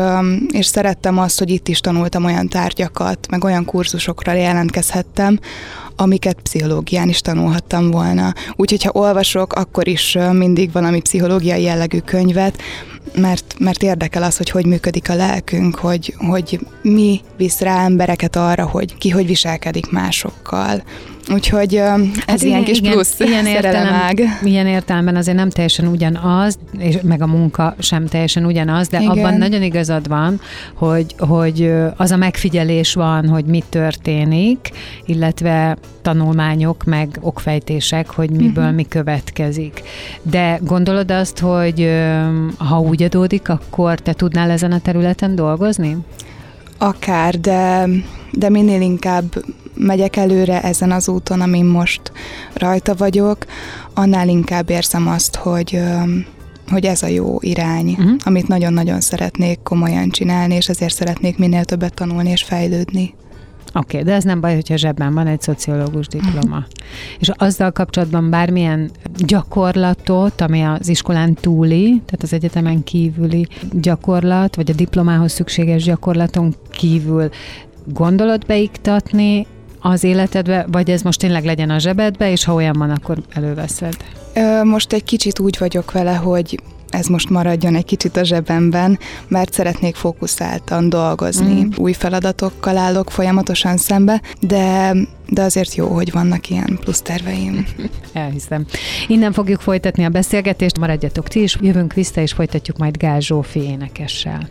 és 0.52 0.66
szerettem 0.66 1.18
azt, 1.18 1.38
hogy 1.38 1.50
itt 1.50 1.68
is 1.68 1.80
tanultam 1.80 2.24
olyan 2.24 2.48
tárgyakat, 2.48 3.26
meg 3.30 3.44
olyan 3.44 3.64
kurzusokra 3.64 4.32
jelentkezhettem, 4.32 5.38
amiket 5.96 6.40
pszichológián 6.40 7.08
is 7.08 7.20
tanulhattam 7.20 7.90
volna. 7.90 8.32
Úgyhogy 8.56 8.82
ha 8.82 8.90
olvasok, 8.92 9.52
akkor 9.52 9.88
is 9.88 10.18
mindig 10.32 10.72
valami 10.72 11.00
pszichológiai 11.00 11.62
jellegű 11.62 11.98
könyvet, 11.98 12.62
mert, 13.14 13.54
mert 13.58 13.82
érdekel 13.82 14.22
az, 14.22 14.36
hogy 14.36 14.50
hogy 14.50 14.66
működik 14.66 15.10
a 15.10 15.14
lelkünk, 15.14 15.74
hogy, 15.74 16.14
hogy 16.18 16.60
mi 16.82 17.20
visz 17.36 17.60
rá 17.60 17.84
embereket 17.84 18.36
arra, 18.36 18.66
hogy 18.66 18.98
ki 18.98 19.10
hogy 19.10 19.26
viselkedik 19.26 19.90
másokkal. 19.90 20.82
Úgyhogy 21.32 21.74
ez 21.74 22.20
hát 22.26 22.42
ilyen 22.42 22.64
kis 22.64 22.78
igen, 22.78 22.92
plusz 22.92 23.20
ilyen 23.20 23.46
értelem, 23.46 24.14
Ilyen 24.42 24.66
értelemben 24.66 25.16
azért 25.16 25.36
nem 25.36 25.50
teljesen 25.50 25.86
ugyanaz, 25.86 26.58
és 26.78 26.96
meg 27.02 27.22
a 27.22 27.26
munka 27.26 27.74
sem 27.78 28.06
teljesen 28.06 28.44
ugyanaz, 28.44 28.88
de 28.88 29.00
igen. 29.00 29.10
abban 29.10 29.34
nagyon 29.34 29.62
igazad 29.62 30.08
van, 30.08 30.40
hogy, 30.74 31.14
hogy 31.18 31.72
az 31.96 32.10
a 32.10 32.16
megfigyelés 32.16 32.94
van, 32.94 33.28
hogy 33.28 33.44
mi 33.44 33.62
történik, 33.68 34.70
illetve 35.06 35.76
tanulmányok, 36.02 36.84
meg 36.84 37.18
okfejtések, 37.20 38.10
hogy 38.10 38.30
miből 38.30 38.64
uh-huh. 38.64 38.76
mi 38.76 38.86
következik. 38.88 39.82
De 40.22 40.58
gondolod 40.62 41.10
azt, 41.10 41.38
hogy 41.38 41.90
ha 42.58 42.80
úgy 42.80 43.02
adódik, 43.02 43.48
akkor 43.48 43.98
te 43.98 44.12
tudnál 44.12 44.50
ezen 44.50 44.72
a 44.72 44.80
területen 44.80 45.34
dolgozni? 45.34 45.96
Akár, 46.78 47.40
de 47.40 47.88
de 48.32 48.48
minél 48.48 48.80
inkább 48.80 49.44
megyek 49.80 50.16
előre 50.16 50.62
ezen 50.62 50.92
az 50.92 51.08
úton, 51.08 51.40
amin 51.40 51.64
most 51.64 52.12
rajta 52.54 52.94
vagyok, 52.94 53.46
annál 53.94 54.28
inkább 54.28 54.70
érzem 54.70 55.08
azt, 55.08 55.36
hogy 55.36 55.80
hogy 56.70 56.84
ez 56.84 57.02
a 57.02 57.06
jó 57.06 57.36
irány, 57.40 57.88
uh-huh. 57.90 58.10
amit 58.24 58.48
nagyon-nagyon 58.48 59.00
szeretnék 59.00 59.58
komolyan 59.62 60.10
csinálni, 60.10 60.54
és 60.54 60.68
ezért 60.68 60.94
szeretnék 60.94 61.38
minél 61.38 61.64
többet 61.64 61.94
tanulni 61.94 62.30
és 62.30 62.42
fejlődni. 62.42 63.14
Oké, 63.74 63.96
okay, 63.96 64.02
de 64.02 64.14
ez 64.14 64.24
nem 64.24 64.40
baj, 64.40 64.54
hogyha 64.54 64.76
zsebben 64.76 65.14
van 65.14 65.26
egy 65.26 65.40
szociológus 65.40 66.06
diploma. 66.06 66.56
Uh-huh. 66.56 66.64
És 67.18 67.30
azzal 67.34 67.70
kapcsolatban 67.70 68.30
bármilyen 68.30 68.90
gyakorlatot, 69.16 70.40
ami 70.40 70.62
az 70.62 70.88
iskolán 70.88 71.34
túli, 71.34 71.88
tehát 71.88 72.22
az 72.22 72.32
egyetemen 72.32 72.84
kívüli 72.84 73.46
gyakorlat, 73.72 74.56
vagy 74.56 74.70
a 74.70 74.74
diplomához 74.74 75.32
szükséges 75.32 75.82
gyakorlaton 75.82 76.54
kívül 76.70 77.28
gondolod 77.84 78.46
beiktatni 78.46 79.46
az 79.80 80.04
életedbe, 80.04 80.66
vagy 80.70 80.90
ez 80.90 81.02
most 81.02 81.18
tényleg 81.18 81.44
legyen 81.44 81.70
a 81.70 81.78
zsebedbe, 81.78 82.30
és 82.30 82.44
ha 82.44 82.54
olyan 82.54 82.78
van, 82.78 82.90
akkor 82.90 83.18
előveszed? 83.34 83.96
Most 84.64 84.92
egy 84.92 85.04
kicsit 85.04 85.38
úgy 85.38 85.56
vagyok 85.58 85.92
vele, 85.92 86.14
hogy 86.14 86.60
ez 86.90 87.06
most 87.06 87.30
maradjon 87.30 87.74
egy 87.74 87.84
kicsit 87.84 88.16
a 88.16 88.24
zsebemben, 88.24 88.98
mert 89.28 89.52
szeretnék 89.52 89.94
fókuszáltan 89.94 90.88
dolgozni. 90.88 91.62
Mm. 91.62 91.68
Új 91.76 91.92
feladatokkal 91.92 92.76
állok 92.76 93.10
folyamatosan 93.10 93.76
szembe, 93.76 94.22
de 94.40 94.92
de 95.32 95.42
azért 95.42 95.74
jó, 95.74 95.86
hogy 95.86 96.12
vannak 96.12 96.48
ilyen 96.48 96.78
plusz 96.80 97.02
terveim. 97.02 97.66
Elhiszem. 98.12 98.66
Innen 99.08 99.32
fogjuk 99.32 99.60
folytatni 99.60 100.04
a 100.04 100.08
beszélgetést, 100.08 100.78
maradjatok 100.78 101.28
ti 101.28 101.42
is, 101.42 101.56
jövünk 101.60 101.92
vissza, 101.92 102.20
és 102.20 102.32
folytatjuk 102.32 102.76
majd 102.76 102.96
Gál 102.96 103.20
Zsófi 103.20 103.60
énekessel. 103.60 104.48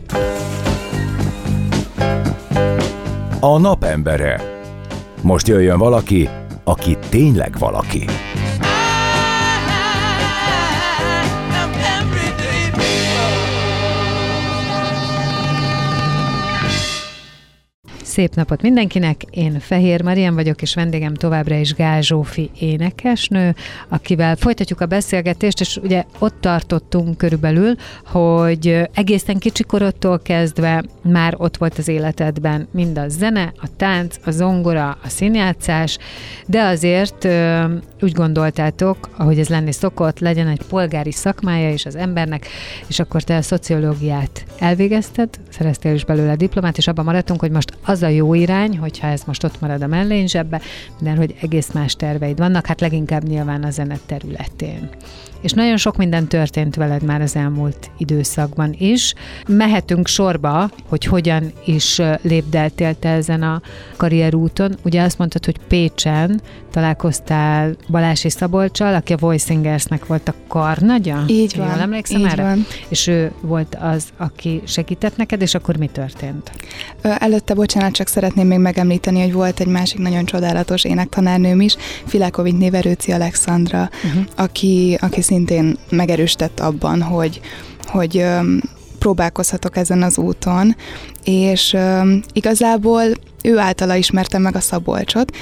A 3.39 3.57
napembere. 3.57 4.59
Most 5.21 5.47
jöjjön 5.47 5.77
valaki, 5.77 6.29
aki 6.63 6.97
tényleg 7.09 7.55
valaki. 7.59 8.05
Szép 18.10 18.36
napot 18.36 18.62
mindenkinek! 18.62 19.24
Én 19.30 19.60
Fehér 19.60 20.01
Marian 20.01 20.36
vagyok, 20.36 20.62
és 20.62 20.74
vendégem 20.74 21.13
továbbra 21.13 21.56
is 21.56 21.74
Gál 21.74 22.01
Zsófi 22.01 22.50
énekesnő, 22.60 23.56
akivel 23.88 24.36
folytatjuk 24.36 24.82
a 24.82 24.86
beszélgetést, 24.86 25.60
és 25.60 25.78
ugye 25.78 26.04
ott 26.20 26.42
tartottunk 26.42 27.18
körülbelül, 27.18 27.75
hogy 28.06 28.89
egészen 28.94 29.38
kicsikorodtól 29.38 30.20
kezdve 30.20 30.84
már 31.01 31.36
ott 31.38 31.58
volt 31.58 31.78
az 31.78 31.88
életedben 31.88 32.68
mind 32.72 32.98
a 32.98 33.08
zene, 33.08 33.54
a 33.62 33.68
tánc, 33.78 34.16
a 34.25 34.32
zongora, 34.32 34.98
a 35.04 35.10
színjátszás, 35.10 35.98
de 36.46 36.62
azért 36.62 37.28
úgy 38.01 38.12
gondoltátok, 38.12 39.10
ahogy 39.18 39.39
ez 39.39 39.48
lenni 39.48 39.72
szokott, 39.72 40.20
legyen 40.20 40.48
egy 40.48 40.62
polgári 40.70 41.12
szakmája 41.12 41.72
is 41.72 41.86
az 41.86 41.96
embernek, 41.96 42.48
és 42.88 43.00
akkor 43.00 43.24
te 43.24 43.36
a 43.36 43.42
szociológiát 43.42 44.46
elvégezted, 44.60 45.30
szereztél 45.50 45.94
is 45.94 46.06
belőle 46.06 46.36
diplomát, 46.36 46.78
és 46.78 46.88
abban 46.88 47.06
maradtunk, 47.06 47.39
hogy 47.39 47.51
most 47.51 47.78
az 47.84 48.04
a 48.04 48.09
jó 48.10 48.34
irány, 48.34 48.78
hogyha 48.78 49.08
ez 49.08 49.24
most 49.25 49.44
ott 49.44 49.62
marad 49.62 49.82
a 49.82 49.88
mellényzsebbe, 49.88 50.62
de 51.00 51.12
hogy 51.16 51.36
egész 51.42 51.72
más 51.72 51.96
terveid 51.96 52.38
vannak, 52.38 52.66
hát 52.66 52.82
leginkább 52.82 53.24
nyilván 53.24 53.63
a 53.63 53.70
zene 53.70 53.98
területén 54.06 54.89
és 55.41 55.51
nagyon 55.51 55.77
sok 55.77 55.98
minden 55.98 56.27
történt 56.27 56.75
veled 56.75 57.03
már 57.03 57.22
az 57.22 57.36
elmúlt 57.36 57.91
időszakban 57.98 58.75
is. 58.77 59.13
Mehetünk 59.48 60.08
sorba, 60.08 60.69
hogy 60.88 61.05
hogyan 61.05 61.51
is 61.65 62.01
lépdeltél 62.22 63.00
te 63.00 63.10
ezen 63.10 63.43
a 63.43 63.62
karrierúton. 63.98 64.77
Ugye 64.84 65.01
azt 65.01 65.17
mondtad, 65.17 65.46
hogy 65.46 65.58
Pécsen 65.67 66.41
találkoztál 66.72 67.75
Balási 67.89 68.29
Szabolcsal, 68.29 68.96
aki 68.96 69.13
a 69.13 69.17
Voicingersnek 69.17 70.05
volt 70.05 70.27
a 70.27 70.34
karnagya. 70.48 71.24
Így 71.27 71.58
van. 71.58 71.67
Jól 71.67 71.79
emlékszem 71.79 72.19
így 72.19 72.25
erre? 72.25 72.43
Van. 72.43 72.65
És 72.88 73.08
ő 73.08 73.31
volt 73.41 73.77
az, 73.81 74.03
aki 74.17 74.62
segített 74.65 75.17
neked, 75.17 75.41
és 75.41 75.55
akkor 75.55 75.77
mi 75.77 75.88
történt? 75.88 76.51
Előtte, 77.01 77.53
bocsánat, 77.53 77.91
csak 77.91 78.08
szeretném 78.08 78.48
még 78.48 78.60
megemlíteni, 78.60 79.22
hogy 79.22 79.34
volt 79.34 79.60
egy 79.60 79.67
másik 79.67 80.00
nagyon 80.00 80.25
csodálatos 80.25 80.84
énektanárnőm 80.84 81.62
is, 81.62 81.75
Filákovics 82.05 82.55
Néverőci 82.55 83.12
Alexandra, 83.12 83.89
uh-huh. 84.05 84.24
aki, 84.36 84.98
aki 85.01 85.22
szintén 85.29 85.77
megerősített 85.89 86.59
abban, 86.59 87.01
hogy, 87.01 87.39
hogy 87.86 88.25
próbálkozhatok 89.00 89.77
ezen 89.77 90.01
az 90.01 90.17
úton, 90.17 90.75
és 91.24 91.77
igazából 92.33 93.03
ő 93.43 93.57
általa 93.57 93.95
ismertem 93.95 94.41
meg 94.41 94.55
a 94.55 94.59
Szabolcsot, 94.59 95.36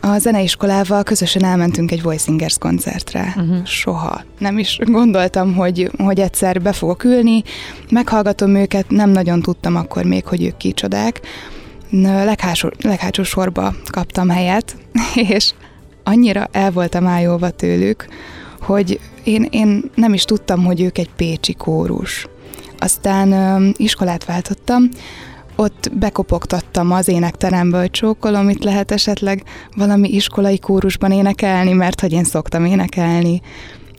a 0.00 0.18
zeneiskolával 0.18 1.02
közösen 1.02 1.44
elmentünk 1.44 1.90
egy 1.90 2.02
Voicingers 2.02 2.58
koncertre. 2.58 3.34
Uh-huh. 3.36 3.64
Soha. 3.64 4.20
Nem 4.38 4.58
is 4.58 4.78
gondoltam, 4.82 5.54
hogy, 5.54 5.90
hogy 5.98 6.20
egyszer 6.20 6.62
be 6.62 6.72
fogok 6.72 7.04
ülni, 7.04 7.42
meghallgatom 7.90 8.54
őket, 8.54 8.90
nem 8.90 9.10
nagyon 9.10 9.42
tudtam 9.42 9.76
akkor 9.76 10.04
még, 10.04 10.26
hogy 10.26 10.44
ők 10.44 10.56
kicsodák. 10.56 11.20
Leghásó, 12.02 12.70
leghátsó 12.82 13.22
sorba 13.22 13.74
kaptam 13.90 14.28
helyet, 14.28 14.76
és 15.34 15.52
annyira 16.04 16.48
el 16.52 16.70
voltam 16.70 17.06
ájolva 17.06 17.50
tőlük, 17.50 18.06
hogy 18.68 19.00
én, 19.24 19.46
én 19.50 19.90
nem 19.94 20.14
is 20.14 20.24
tudtam, 20.24 20.64
hogy 20.64 20.80
ők 20.80 20.98
egy 20.98 21.10
pécsi 21.16 21.54
kórus. 21.54 22.26
Aztán 22.78 23.32
ö, 23.32 23.68
iskolát 23.76 24.24
váltottam, 24.24 24.88
ott 25.56 25.90
bekopogtattam 25.92 26.92
az 26.92 27.08
énekterembe, 27.08 27.78
hogy 27.78 27.90
csókolom, 27.90 28.48
itt 28.48 28.62
lehet 28.64 28.90
esetleg 28.90 29.42
valami 29.76 30.08
iskolai 30.08 30.58
kórusban 30.58 31.12
énekelni, 31.12 31.72
mert 31.72 32.00
hogy 32.00 32.12
én 32.12 32.24
szoktam 32.24 32.64
énekelni. 32.64 33.40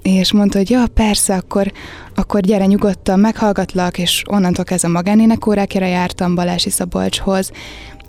És 0.01 0.33
mondta, 0.33 0.57
hogy 0.57 0.69
ja, 0.69 0.83
persze, 0.93 1.35
akkor, 1.35 1.71
akkor 2.15 2.41
gyere 2.41 2.65
nyugodtan, 2.65 3.19
meghallgatlak, 3.19 3.97
és 3.97 4.23
onnantól 4.29 4.63
kezdve 4.63 4.89
magánénekórákjára 4.89 5.88
jártam 5.88 6.35
Balási 6.35 6.69
Szabolcshoz, 6.69 7.51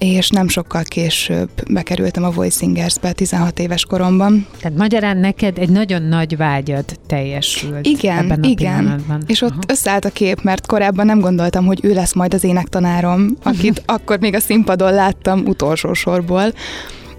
és 0.00 0.28
nem 0.28 0.48
sokkal 0.48 0.82
később 0.82 1.50
bekerültem 1.70 2.24
a 2.24 2.30
Voicingersbe 2.30 3.12
16 3.12 3.58
éves 3.58 3.84
koromban. 3.84 4.46
Tehát 4.60 4.78
magyarán 4.78 5.16
neked 5.16 5.58
egy 5.58 5.68
nagyon 5.68 6.02
nagy 6.02 6.36
vágyad 6.36 6.84
teljesült 7.06 7.86
igen, 7.86 8.18
ebben 8.18 8.42
a 8.42 8.46
igen. 8.46 8.78
pillanatban. 8.78 9.22
És 9.26 9.42
ott 9.42 9.50
Aha. 9.50 9.60
összeállt 9.66 10.04
a 10.04 10.10
kép, 10.10 10.42
mert 10.42 10.66
korábban 10.66 11.06
nem 11.06 11.20
gondoltam, 11.20 11.66
hogy 11.66 11.78
ő 11.82 11.92
lesz 11.92 12.14
majd 12.14 12.34
az 12.34 12.44
énektanárom, 12.44 13.36
akit 13.42 13.82
akkor 13.96 14.18
még 14.18 14.34
a 14.34 14.40
színpadon 14.40 14.92
láttam 14.92 15.42
utolsó 15.46 15.92
sorból. 15.92 16.52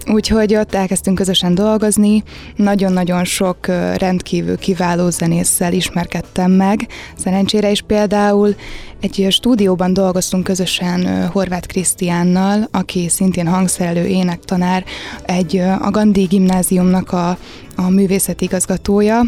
Úgyhogy 0.06 0.54
ott 0.54 0.74
elkezdtünk 0.74 1.16
közösen 1.16 1.54
dolgozni, 1.54 2.22
nagyon-nagyon 2.56 3.24
sok 3.24 3.66
rendkívül 3.96 4.58
kiváló 4.58 5.10
zenésszel 5.10 5.72
ismerkedtem 5.72 6.50
meg. 6.50 6.86
Szerencsére 7.16 7.70
is 7.70 7.82
például 7.82 8.54
egy 9.00 9.26
stúdióban 9.30 9.92
dolgoztunk 9.92 10.44
közösen 10.44 11.28
Horváth 11.28 11.66
Krisztiánnal, 11.66 12.68
aki 12.70 13.08
szintén 13.08 13.46
hangszerelő 13.46 14.06
énektanár, 14.06 14.84
egy 15.22 15.56
a 15.58 15.90
Gandhi 15.90 16.22
gimnáziumnak 16.22 17.12
a, 17.12 17.38
a 17.76 17.90
művészeti 17.90 18.44
igazgatója, 18.44 19.20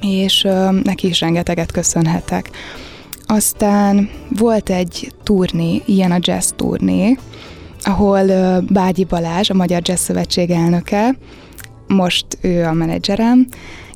és 0.00 0.46
neki 0.82 1.08
is 1.08 1.20
rengeteget 1.20 1.72
köszönhetek. 1.72 2.50
Aztán 3.26 4.10
volt 4.28 4.70
egy 4.70 5.12
turné, 5.22 5.82
ilyen 5.84 6.12
a 6.12 6.18
jazz 6.20 6.50
turné, 6.56 7.18
ahol 7.84 8.60
Bágyi 8.60 9.04
Balázs, 9.04 9.50
a 9.50 9.54
Magyar 9.54 9.80
Jazz 9.84 10.00
Szövetség 10.00 10.50
elnöke, 10.50 11.16
most 11.86 12.26
ő 12.40 12.64
a 12.64 12.72
menedzserem, 12.72 13.46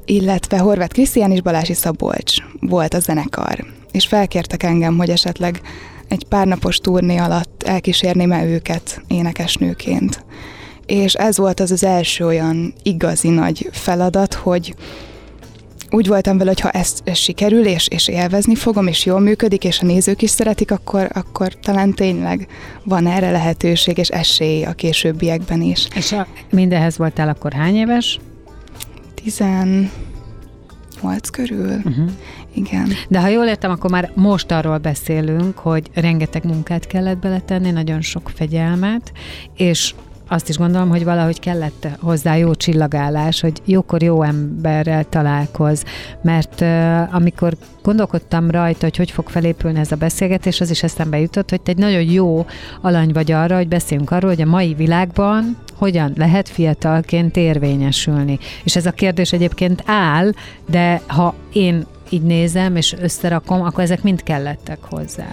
illetve 0.05 0.59
Horváth 0.59 0.93
Krisztián 0.93 1.31
és 1.31 1.43
Balási 1.43 1.75
Szabolcs 1.75 2.37
volt 2.61 2.95
a 2.95 3.01
zenekar. 3.01 3.65
És 3.93 4.07
felkértek 4.07 4.63
engem, 4.63 4.97
hogy 4.97 5.11
esetleg 5.11 5.61
egy 6.09 6.25
pár 6.25 6.47
napos 6.47 6.77
turné 6.77 7.17
alatt 7.17 7.63
elkísérném-e 7.63 8.45
őket 8.45 9.03
énekesnőként. 9.07 10.25
És 10.87 11.15
ez 11.15 11.37
volt 11.37 11.61
az 11.61 11.71
az 11.71 11.85
első 11.85 12.27
olyan 12.27 12.75
igazi 12.83 13.29
nagy 13.29 13.69
feladat, 13.73 14.35
hogy 14.35 14.75
úgy 15.91 16.07
voltam 16.07 16.39
vele, 16.39 16.51
hogy 16.51 16.61
ha 16.61 16.71
ez, 16.71 16.95
ez 17.05 17.17
sikerül, 17.17 17.67
és, 17.67 17.89
és 17.89 18.09
élvezni 18.09 18.55
fogom, 18.55 18.87
és 18.87 19.05
jól 19.05 19.21
működik, 19.21 19.65
és 19.65 19.81
a 19.81 19.87
nézők 19.87 20.23
is 20.23 20.31
szeretik, 20.31 20.71
akkor, 20.71 21.09
akkor 21.13 21.55
talán 21.55 21.95
tényleg 21.95 22.47
van 22.85 23.07
erre 23.07 23.31
lehetőség, 23.31 23.99
és 23.99 24.09
esély 24.09 24.65
a 24.65 24.73
későbbiekben 24.73 25.63
is. 25.63 25.89
És 25.95 26.13
a, 26.13 26.27
mindenhez 26.51 26.99
voltál 26.99 27.29
akkor 27.29 27.53
hány 27.53 27.77
éves? 27.77 28.19
18 29.15 29.91
körül. 31.33 31.77
Uh-huh. 31.77 32.11
Igen. 32.55 32.89
De 33.09 33.21
ha 33.21 33.29
jól 33.29 33.45
értem, 33.47 33.71
akkor 33.71 33.91
már 33.91 34.11
most 34.15 34.51
arról 34.51 34.79
beszélünk, 34.79 35.59
hogy 35.59 35.91
rengeteg 35.95 36.45
munkát 36.45 36.87
kellett 36.87 37.19
beletenni, 37.19 37.71
nagyon 37.71 38.01
sok 38.01 38.31
fegyelmet, 38.35 39.13
és 39.57 39.95
azt 40.29 40.49
is 40.49 40.57
gondolom, 40.57 40.89
hogy 40.89 41.05
valahogy 41.05 41.41
kellett 41.41 41.89
hozzá 42.01 42.37
jó 42.37 42.55
csillagállás, 42.55 43.41
hogy 43.41 43.61
jókor 43.65 44.03
jó 44.03 44.23
emberrel 44.23 45.05
találkoz, 45.05 45.85
mert 46.23 46.61
uh, 46.61 47.15
amikor 47.15 47.57
gondolkodtam 47.83 48.51
rajta, 48.51 48.85
hogy 48.85 48.97
hogy 48.97 49.11
fog 49.11 49.29
felépülni 49.29 49.79
ez 49.79 49.93
a 49.93 49.97
beszélgetés, 49.97 50.61
az 50.61 50.71
is 50.71 50.83
eszembe 50.83 51.19
jutott, 51.19 51.51
hogy 51.51 51.61
te 51.61 51.71
egy 51.71 51.79
nagyon 51.79 52.03
jó 52.03 52.47
alany 52.81 53.13
vagy 53.13 53.33
arra, 53.33 53.57
hogy 53.57 53.69
beszéljünk 53.69 54.11
arról, 54.11 54.31
hogy 54.31 54.43
a 54.43 54.47
mai 54.47 54.75
világban 54.75 55.57
hogyan 55.75 56.13
lehet 56.17 56.49
fiatalként 56.49 57.37
érvényesülni. 57.37 58.39
És 58.65 58.77
ez 58.77 58.87
a 58.87 58.93
kérdés 58.93 59.33
egyébként 59.33 59.83
áll, 59.87 60.33
de 60.71 61.01
ha 61.07 61.35
én 61.53 61.87
így 62.11 62.23
nézem 62.23 62.77
és 62.77 62.95
összerakom, 63.01 63.63
akkor 63.63 63.83
ezek 63.83 64.03
mind 64.03 64.23
kellettek 64.23 64.79
hozzá. 64.81 65.29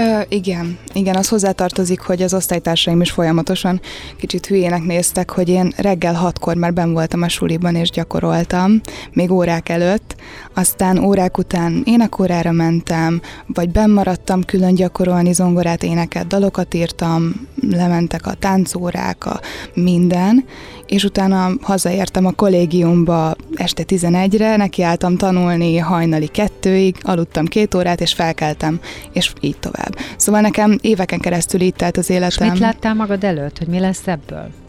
Ö, 0.00 0.20
igen, 0.28 0.78
igen, 0.92 1.16
az 1.16 1.28
hozzátartozik, 1.28 2.00
hogy 2.00 2.22
az 2.22 2.34
osztálytársaim 2.34 3.00
is 3.00 3.10
folyamatosan 3.10 3.80
kicsit 4.16 4.46
hülyének 4.46 4.82
néztek, 4.82 5.30
hogy 5.30 5.48
én 5.48 5.72
reggel 5.76 6.14
hatkor 6.14 6.54
már 6.54 6.72
ben 6.72 6.92
voltam 6.92 7.22
a 7.22 7.28
suliban 7.28 7.74
és 7.74 7.90
gyakoroltam, 7.90 8.80
még 9.12 9.30
órák 9.30 9.68
előtt, 9.68 10.09
aztán 10.54 10.98
órák 10.98 11.38
után 11.38 11.82
énekórára 11.84 12.52
mentem, 12.52 13.20
vagy 13.46 13.70
benn 13.70 13.90
maradtam 13.90 14.42
külön 14.42 14.74
gyakorolni 14.74 15.32
zongorát, 15.32 15.82
éneket, 15.82 16.26
dalokat 16.26 16.74
írtam, 16.74 17.48
lementek 17.70 18.26
a 18.26 18.34
táncórák, 18.34 19.26
a 19.26 19.40
minden, 19.74 20.44
és 20.86 21.04
utána 21.04 21.50
hazaértem 21.60 22.26
a 22.26 22.32
kollégiumba 22.32 23.34
este 23.54 23.82
11-re, 23.86 24.56
nekiálltam 24.56 25.16
tanulni 25.16 25.78
hajnali 25.78 26.26
kettőig, 26.26 26.96
aludtam 27.02 27.46
két 27.46 27.74
órát, 27.74 28.00
és 28.00 28.12
felkeltem, 28.12 28.80
és 29.12 29.32
így 29.40 29.58
tovább. 29.58 29.96
Szóval 30.16 30.40
nekem 30.40 30.78
éveken 30.80 31.18
keresztül 31.18 31.60
így 31.60 31.74
telt 31.74 31.96
az 31.96 32.10
életem. 32.10 32.46
És 32.46 32.52
mit 32.52 32.60
láttál 32.60 32.94
magad 32.94 33.24
előtt, 33.24 33.58
hogy 33.58 33.68
mi 33.68 33.78
lesz 33.78 34.06
ebből? 34.06 34.59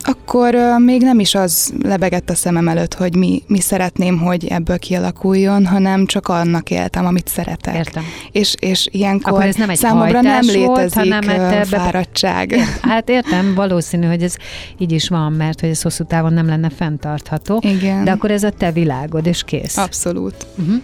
Akkor 0.00 0.56
még 0.78 1.02
nem 1.02 1.18
is 1.18 1.34
az 1.34 1.72
lebegett 1.82 2.30
a 2.30 2.34
szemem 2.34 2.68
előtt, 2.68 2.94
hogy 2.94 3.16
mi, 3.16 3.42
mi 3.46 3.60
szeretném, 3.60 4.18
hogy 4.18 4.46
ebből 4.46 4.78
kialakuljon, 4.78 5.66
hanem 5.66 6.06
csak 6.06 6.28
annak 6.28 6.70
éltem, 6.70 7.06
amit 7.06 7.28
szeretek. 7.28 7.74
Értem. 7.74 8.02
És, 8.32 8.54
és 8.58 8.88
ilyenkor 8.90 9.32
Akkor 9.32 9.44
ez 9.44 9.54
nem 9.54 9.70
egy 9.70 9.76
számomra 9.76 10.20
nem 10.20 10.40
létezik 10.40 10.66
volt, 10.66 10.94
hanem 10.94 11.20
te 11.20 11.64
fáradtság. 11.64 12.48
Be... 12.48 12.64
Hát 12.88 13.08
értem, 13.08 13.54
valószínű, 13.54 14.06
hogy 14.06 14.22
ez 14.22 14.34
így 14.78 14.92
is 14.92 15.08
van, 15.08 15.32
mert 15.32 15.60
hogy 15.60 15.68
ez 15.68 15.82
hosszú 15.82 16.04
távon 16.04 16.32
nem 16.32 16.46
lenne 16.46 16.70
fenntartható. 16.70 17.62
Igen. 17.62 18.04
De 18.04 18.10
akkor 18.10 18.30
ez 18.30 18.42
a 18.42 18.50
te 18.50 18.72
világod, 18.72 19.26
és 19.26 19.42
kész. 19.44 19.76
Abszolút. 19.76 20.46
Uh-huh. 20.58 20.82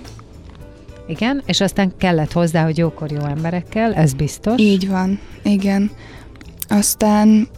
Igen, 1.09 1.43
és 1.47 1.61
aztán 1.61 1.93
kellett 1.99 2.33
hozzá, 2.33 2.65
hogy 2.65 2.79
jókor 2.79 3.11
jó 3.11 3.25
emberekkel, 3.25 3.95
ez 3.95 4.13
biztos. 4.13 4.61
Így 4.61 4.89
van, 4.89 5.21
igen. 5.43 5.91
Aztán 6.69 7.49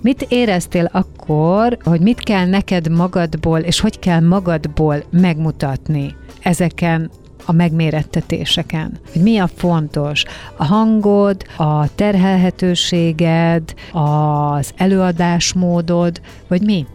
Mit 0.00 0.26
éreztél 0.28 0.88
akkor, 0.92 1.78
hogy 1.82 2.00
mit 2.00 2.20
kell 2.20 2.46
neked 2.46 2.88
magadból, 2.90 3.58
és 3.58 3.80
hogy 3.80 3.98
kell 3.98 4.20
magadból 4.20 5.04
megmutatni 5.10 6.14
ezeken 6.42 7.10
a 7.44 7.52
megmérettetéseken? 7.52 8.98
Hogy 9.12 9.22
mi 9.22 9.38
a 9.38 9.48
fontos? 9.56 10.24
A 10.56 10.64
hangod, 10.64 11.44
a 11.56 11.94
terhelhetőséged, 11.94 13.74
az 13.92 14.72
előadásmódod, 14.76 16.20
vagy 16.48 16.62
mi? 16.62 16.86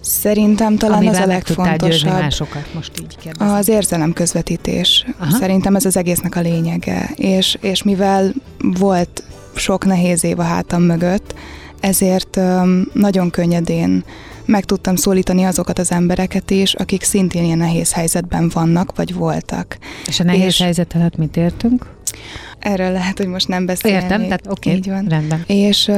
Szerintem 0.00 0.76
talán 0.76 0.96
Amivel 0.96 1.14
az 1.14 1.20
a 1.20 1.26
legfontosabb 1.26 2.10
másokat, 2.10 2.74
most 2.74 2.92
így 3.00 3.16
kérdezem. 3.16 3.54
az 3.54 3.68
érzelem 3.68 4.12
közvetítés. 4.12 5.06
Aha. 5.18 5.30
Szerintem 5.30 5.74
ez 5.74 5.84
az 5.84 5.96
egésznek 5.96 6.36
a 6.36 6.40
lényege. 6.40 7.10
És, 7.16 7.58
és 7.60 7.82
mivel 7.82 8.32
volt 8.58 9.22
sok 9.54 9.84
nehéz 9.84 10.24
év 10.24 10.38
a 10.38 10.42
hátam 10.42 10.82
mögött, 10.82 11.34
ezért 11.80 12.40
nagyon 12.92 13.30
könnyedén 13.30 14.04
meg 14.44 14.64
tudtam 14.64 14.96
szólítani 14.96 15.44
azokat 15.44 15.78
az 15.78 15.90
embereket 15.92 16.50
is, 16.50 16.74
akik 16.74 17.02
szintén 17.02 17.44
ilyen 17.44 17.58
nehéz 17.58 17.92
helyzetben 17.92 18.50
vannak, 18.54 18.96
vagy 18.96 19.14
voltak. 19.14 19.78
És 20.06 20.20
a 20.20 20.24
nehéz 20.24 20.44
és- 20.44 20.60
helyzet 20.60 20.94
alatt 20.94 21.16
mit 21.16 21.36
értünk? 21.36 21.86
Erről 22.58 22.92
lehet, 22.92 23.18
hogy 23.18 23.26
most 23.26 23.48
nem 23.48 23.66
beszélnék. 23.66 24.02
Értem, 24.02 24.22
tehát 24.22 24.46
oké, 24.48 24.70
Így 24.70 24.88
van. 24.88 25.04
rendben. 25.08 25.44
És, 25.46 25.90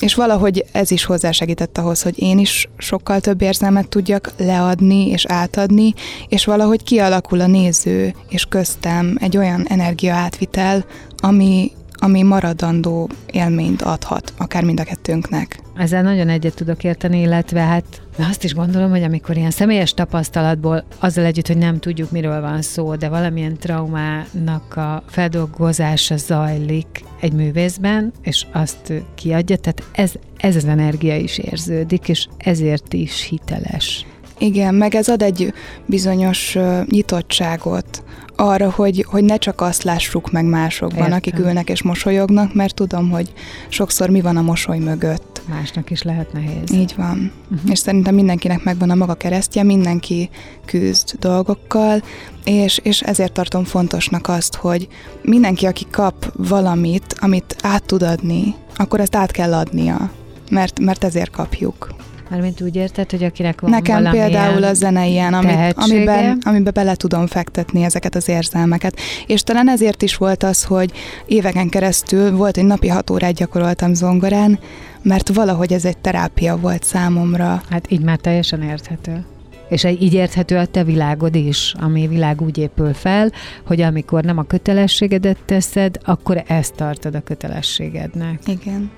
és 0.00 0.14
valahogy 0.14 0.64
ez 0.72 0.90
is 0.90 1.04
hozzásegített 1.04 1.78
ahhoz, 1.78 2.02
hogy 2.02 2.22
én 2.22 2.38
is 2.38 2.68
sokkal 2.78 3.20
több 3.20 3.42
érzelmet 3.42 3.88
tudjak 3.88 4.32
leadni 4.38 5.08
és 5.08 5.24
átadni, 5.26 5.94
és 6.28 6.44
valahogy 6.44 6.82
kialakul 6.82 7.40
a 7.40 7.46
néző 7.46 8.14
és 8.28 8.44
köztem 8.44 9.16
egy 9.20 9.36
olyan 9.36 9.66
energiaátvitel, 9.68 10.84
ami, 11.16 11.70
ami 12.00 12.22
maradandó 12.22 13.08
élményt 13.30 13.82
adhat, 13.82 14.32
akár 14.38 14.64
mind 14.64 14.80
a 14.80 14.84
kettőnknek. 14.84 15.60
Ezzel 15.76 16.02
nagyon 16.02 16.28
egyet 16.28 16.54
tudok 16.54 16.84
érteni, 16.84 17.20
illetve 17.20 17.60
hát 17.60 18.02
azt 18.18 18.44
is 18.44 18.54
gondolom, 18.54 18.90
hogy 18.90 19.02
amikor 19.02 19.36
ilyen 19.36 19.50
személyes 19.50 19.94
tapasztalatból, 19.94 20.84
azzal 20.98 21.24
együtt, 21.24 21.46
hogy 21.46 21.58
nem 21.58 21.78
tudjuk, 21.78 22.10
miről 22.10 22.40
van 22.40 22.62
szó, 22.62 22.94
de 22.94 23.08
valamilyen 23.08 23.56
traumának 23.56 24.76
a 24.76 25.02
feldolgozása 25.06 26.16
zajlik 26.16 27.04
egy 27.20 27.32
művészben, 27.32 28.12
és 28.22 28.46
azt 28.52 28.92
kiadja, 29.14 29.56
tehát 29.56 29.82
ez, 29.92 30.12
ez 30.36 30.56
az 30.56 30.64
energia 30.64 31.16
is 31.16 31.38
érződik, 31.38 32.08
és 32.08 32.26
ezért 32.38 32.92
is 32.92 33.22
hiteles. 33.22 34.06
Igen, 34.38 34.74
meg 34.74 34.94
ez 34.94 35.08
ad 35.08 35.22
egy 35.22 35.52
bizonyos 35.86 36.58
nyitottságot 36.86 38.02
arra, 38.40 38.70
hogy, 38.70 39.06
hogy 39.08 39.24
ne 39.24 39.36
csak 39.36 39.60
azt 39.60 39.82
lássuk 39.82 40.30
meg 40.30 40.44
másokban, 40.44 40.98
Értem. 40.98 41.16
akik 41.16 41.38
ülnek 41.38 41.68
és 41.68 41.82
mosolyognak, 41.82 42.54
mert 42.54 42.74
tudom, 42.74 43.10
hogy 43.10 43.32
sokszor 43.68 44.10
mi 44.10 44.20
van 44.20 44.36
a 44.36 44.42
mosoly 44.42 44.78
mögött. 44.78 45.42
Másnak 45.48 45.90
is 45.90 46.02
lehet 46.02 46.32
nehéz. 46.32 46.72
Így 46.72 46.94
van. 46.96 47.32
Uh-huh. 47.50 47.70
És 47.70 47.78
szerintem 47.78 48.14
mindenkinek 48.14 48.64
megvan 48.64 48.90
a 48.90 48.94
maga 48.94 49.14
keresztje, 49.14 49.62
mindenki 49.62 50.30
küzd 50.64 51.12
dolgokkal, 51.18 52.02
és, 52.44 52.80
és 52.82 53.00
ezért 53.00 53.32
tartom 53.32 53.64
fontosnak 53.64 54.28
azt, 54.28 54.54
hogy 54.54 54.88
mindenki, 55.22 55.66
aki 55.66 55.86
kap 55.90 56.32
valamit, 56.36 57.14
amit 57.18 57.56
át 57.62 57.84
tud 57.84 58.02
adni, 58.02 58.54
akkor 58.76 59.00
ezt 59.00 59.16
át 59.16 59.30
kell 59.30 59.54
adnia, 59.54 60.10
mert, 60.50 60.80
mert 60.80 61.04
ezért 61.04 61.30
kapjuk. 61.30 61.94
Mármint 62.30 62.60
úgy 62.60 62.76
érted, 62.76 63.10
hogy 63.10 63.24
akinek 63.24 63.60
van 63.60 63.70
Nekem 63.70 64.10
például 64.10 64.64
a 64.64 64.74
zene 64.74 65.06
ilyen, 65.06 65.34
amit, 65.34 65.74
amiben, 65.74 66.38
amiben 66.44 66.72
bele 66.74 66.94
tudom 66.94 67.26
fektetni 67.26 67.82
ezeket 67.82 68.14
az 68.14 68.28
érzelmeket. 68.28 68.96
És 69.26 69.42
talán 69.42 69.68
ezért 69.68 70.02
is 70.02 70.16
volt 70.16 70.42
az, 70.42 70.64
hogy 70.64 70.92
éveken 71.26 71.68
keresztül 71.68 72.36
volt, 72.36 72.56
hogy 72.56 72.64
napi 72.64 72.88
hat 72.88 73.10
órát 73.10 73.34
gyakoroltam 73.34 73.94
zongorán, 73.94 74.58
mert 75.02 75.34
valahogy 75.34 75.72
ez 75.72 75.84
egy 75.84 75.98
terápia 75.98 76.56
volt 76.56 76.84
számomra. 76.84 77.62
Hát 77.70 77.90
így 77.90 78.02
már 78.02 78.16
teljesen 78.16 78.62
érthető. 78.62 79.24
És 79.68 79.84
így 79.84 80.14
érthető 80.14 80.56
a 80.56 80.66
te 80.66 80.84
világod 80.84 81.34
is, 81.34 81.74
ami 81.80 82.06
világ 82.06 82.42
úgy 82.42 82.58
épül 82.58 82.94
fel, 82.94 83.32
hogy 83.66 83.80
amikor 83.80 84.24
nem 84.24 84.38
a 84.38 84.42
kötelességedet 84.42 85.38
teszed, 85.44 85.98
akkor 86.04 86.42
ezt 86.46 86.74
tartod 86.74 87.14
a 87.14 87.20
kötelességednek. 87.20 88.40
Igen. 88.46 88.90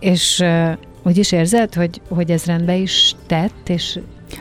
És 0.00 0.44
úgy 1.02 1.18
is 1.18 1.32
érzed, 1.32 1.74
hogy, 1.74 2.00
hogy 2.08 2.30
ez 2.30 2.44
rendbe 2.44 2.76
is 2.76 3.14
tett, 3.26 3.68
és, 3.68 3.98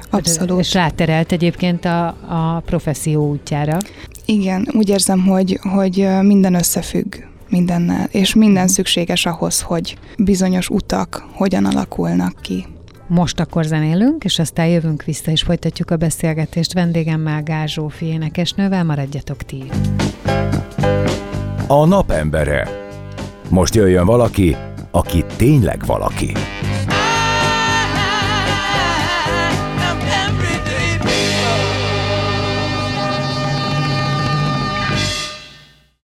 Abszolút. 0.10 0.60
és 0.60 0.74
ráterelt 0.74 1.32
egyébként 1.32 1.86
a, 1.86 2.08
a 2.08 2.62
professzió 2.66 3.30
útjára. 3.30 3.78
Igen, 4.26 4.68
úgy 4.72 4.90
érzem, 4.90 5.26
hogy, 5.26 5.60
hogy 5.62 6.08
minden 6.22 6.54
összefügg 6.54 7.16
mindennel, 7.50 8.08
és 8.12 8.36
minden 8.36 8.68
szükséges 8.68 9.26
ahhoz, 9.26 9.62
hogy 9.62 9.98
bizonyos 10.18 10.70
utak 10.70 11.26
hogyan 11.34 11.66
alakulnak 11.66 12.42
ki. 12.42 12.66
Most 13.08 13.40
akkor 13.40 13.64
zenélünk, 13.64 14.24
és 14.24 14.40
aztán 14.40 14.68
jövünk 14.68 15.04
vissza, 15.04 15.32
és 15.32 15.42
folytatjuk 15.42 15.92
a 15.92 15.96
beszélgetést 15.96 16.74
vendégemmel, 16.74 17.44
Gál 17.44 17.68
Zsófi 17.68 18.06
énekesnővel, 18.06 18.84
maradjatok 18.84 19.44
ti. 19.44 19.64
A 21.68 21.86
napembere. 21.86 22.68
Most 23.50 23.76
jöjjön 23.76 24.06
valaki, 24.06 24.56
aki 24.92 25.26
tényleg 25.36 25.86
valaki. 25.86 26.32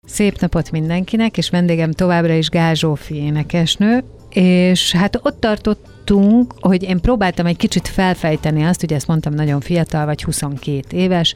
Szép 0.07 0.39
napot 0.41 0.71
mindenkinek, 0.71 1.37
és 1.37 1.51
vendégem 1.51 1.93
továbbra 1.93 2.33
is 2.33 2.49
Gál 2.49 2.75
Zsófi 2.75 3.15
énekesnő, 3.15 4.05
és 4.31 4.93
hát 4.93 5.21
ott 5.23 5.41
tartottunk, 5.41 6.55
hogy 6.61 6.83
én 6.83 7.01
próbáltam 7.01 7.47
egy 7.47 7.57
kicsit 7.57 7.89
felfejteni 7.89 8.63
azt, 8.65 8.83
ugye 8.83 8.95
ezt 8.95 9.07
mondtam, 9.07 9.35
nagyon 9.35 9.61
fiatal 9.61 10.05
vagy, 10.05 10.23
22 10.23 10.97
éves, 10.97 11.35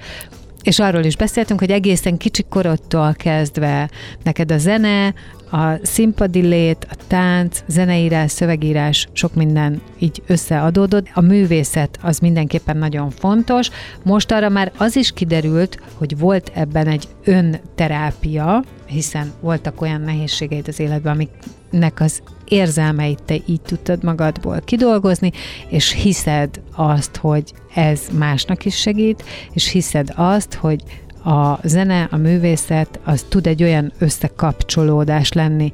és 0.63 0.79
arról 0.79 1.05
is 1.05 1.17
beszéltünk, 1.17 1.61
hogy 1.61 1.71
egészen 1.71 2.17
kicsi 2.17 2.45
korodtól 2.49 3.15
kezdve 3.15 3.91
neked 4.23 4.53
a 4.53 4.59
zene, 4.59 5.15
a 5.51 5.79
színpadi 5.83 6.41
lét, 6.41 6.87
a 6.91 6.95
tánc, 7.07 7.63
zeneírás, 7.67 8.31
szövegírás, 8.31 9.09
sok 9.13 9.35
minden 9.35 9.81
így 9.99 10.23
összeadódott. 10.27 11.07
A 11.13 11.21
művészet 11.21 11.99
az 12.03 12.19
mindenképpen 12.19 12.77
nagyon 12.77 13.11
fontos. 13.11 13.71
Most 14.03 14.33
arra 14.33 14.49
már 14.49 14.73
az 14.77 14.97
is 14.97 15.13
kiderült, 15.13 15.81
hogy 15.95 16.19
volt 16.19 16.51
ebben 16.55 16.87
egy 16.87 17.09
önterápia, 17.25 18.65
hiszen 18.87 19.33
voltak 19.41 19.81
olyan 19.81 20.01
nehézségeid 20.01 20.69
az 20.69 20.81
életben, 20.81 21.13
amiknek 21.13 22.01
az 22.01 22.23
érzelmeit 22.49 23.23
te 23.23 23.35
így 23.47 23.61
tudtad 23.61 24.03
magadból 24.05 24.61
kidolgozni, 24.65 25.33
és 25.69 25.93
hiszed 25.93 26.61
azt, 26.75 27.17
hogy 27.17 27.53
ez 27.75 28.01
másnak 28.19 28.65
is 28.65 28.77
segít, 28.77 29.25
és 29.53 29.71
hiszed 29.71 30.13
azt, 30.15 30.55
hogy 30.55 30.83
a 31.25 31.59
zene, 31.63 32.09
a 32.11 32.17
művészet, 32.17 33.01
az 33.05 33.27
tud 33.29 33.47
egy 33.47 33.63
olyan 33.63 33.93
összekapcsolódás 33.99 35.33
lenni, 35.33 35.71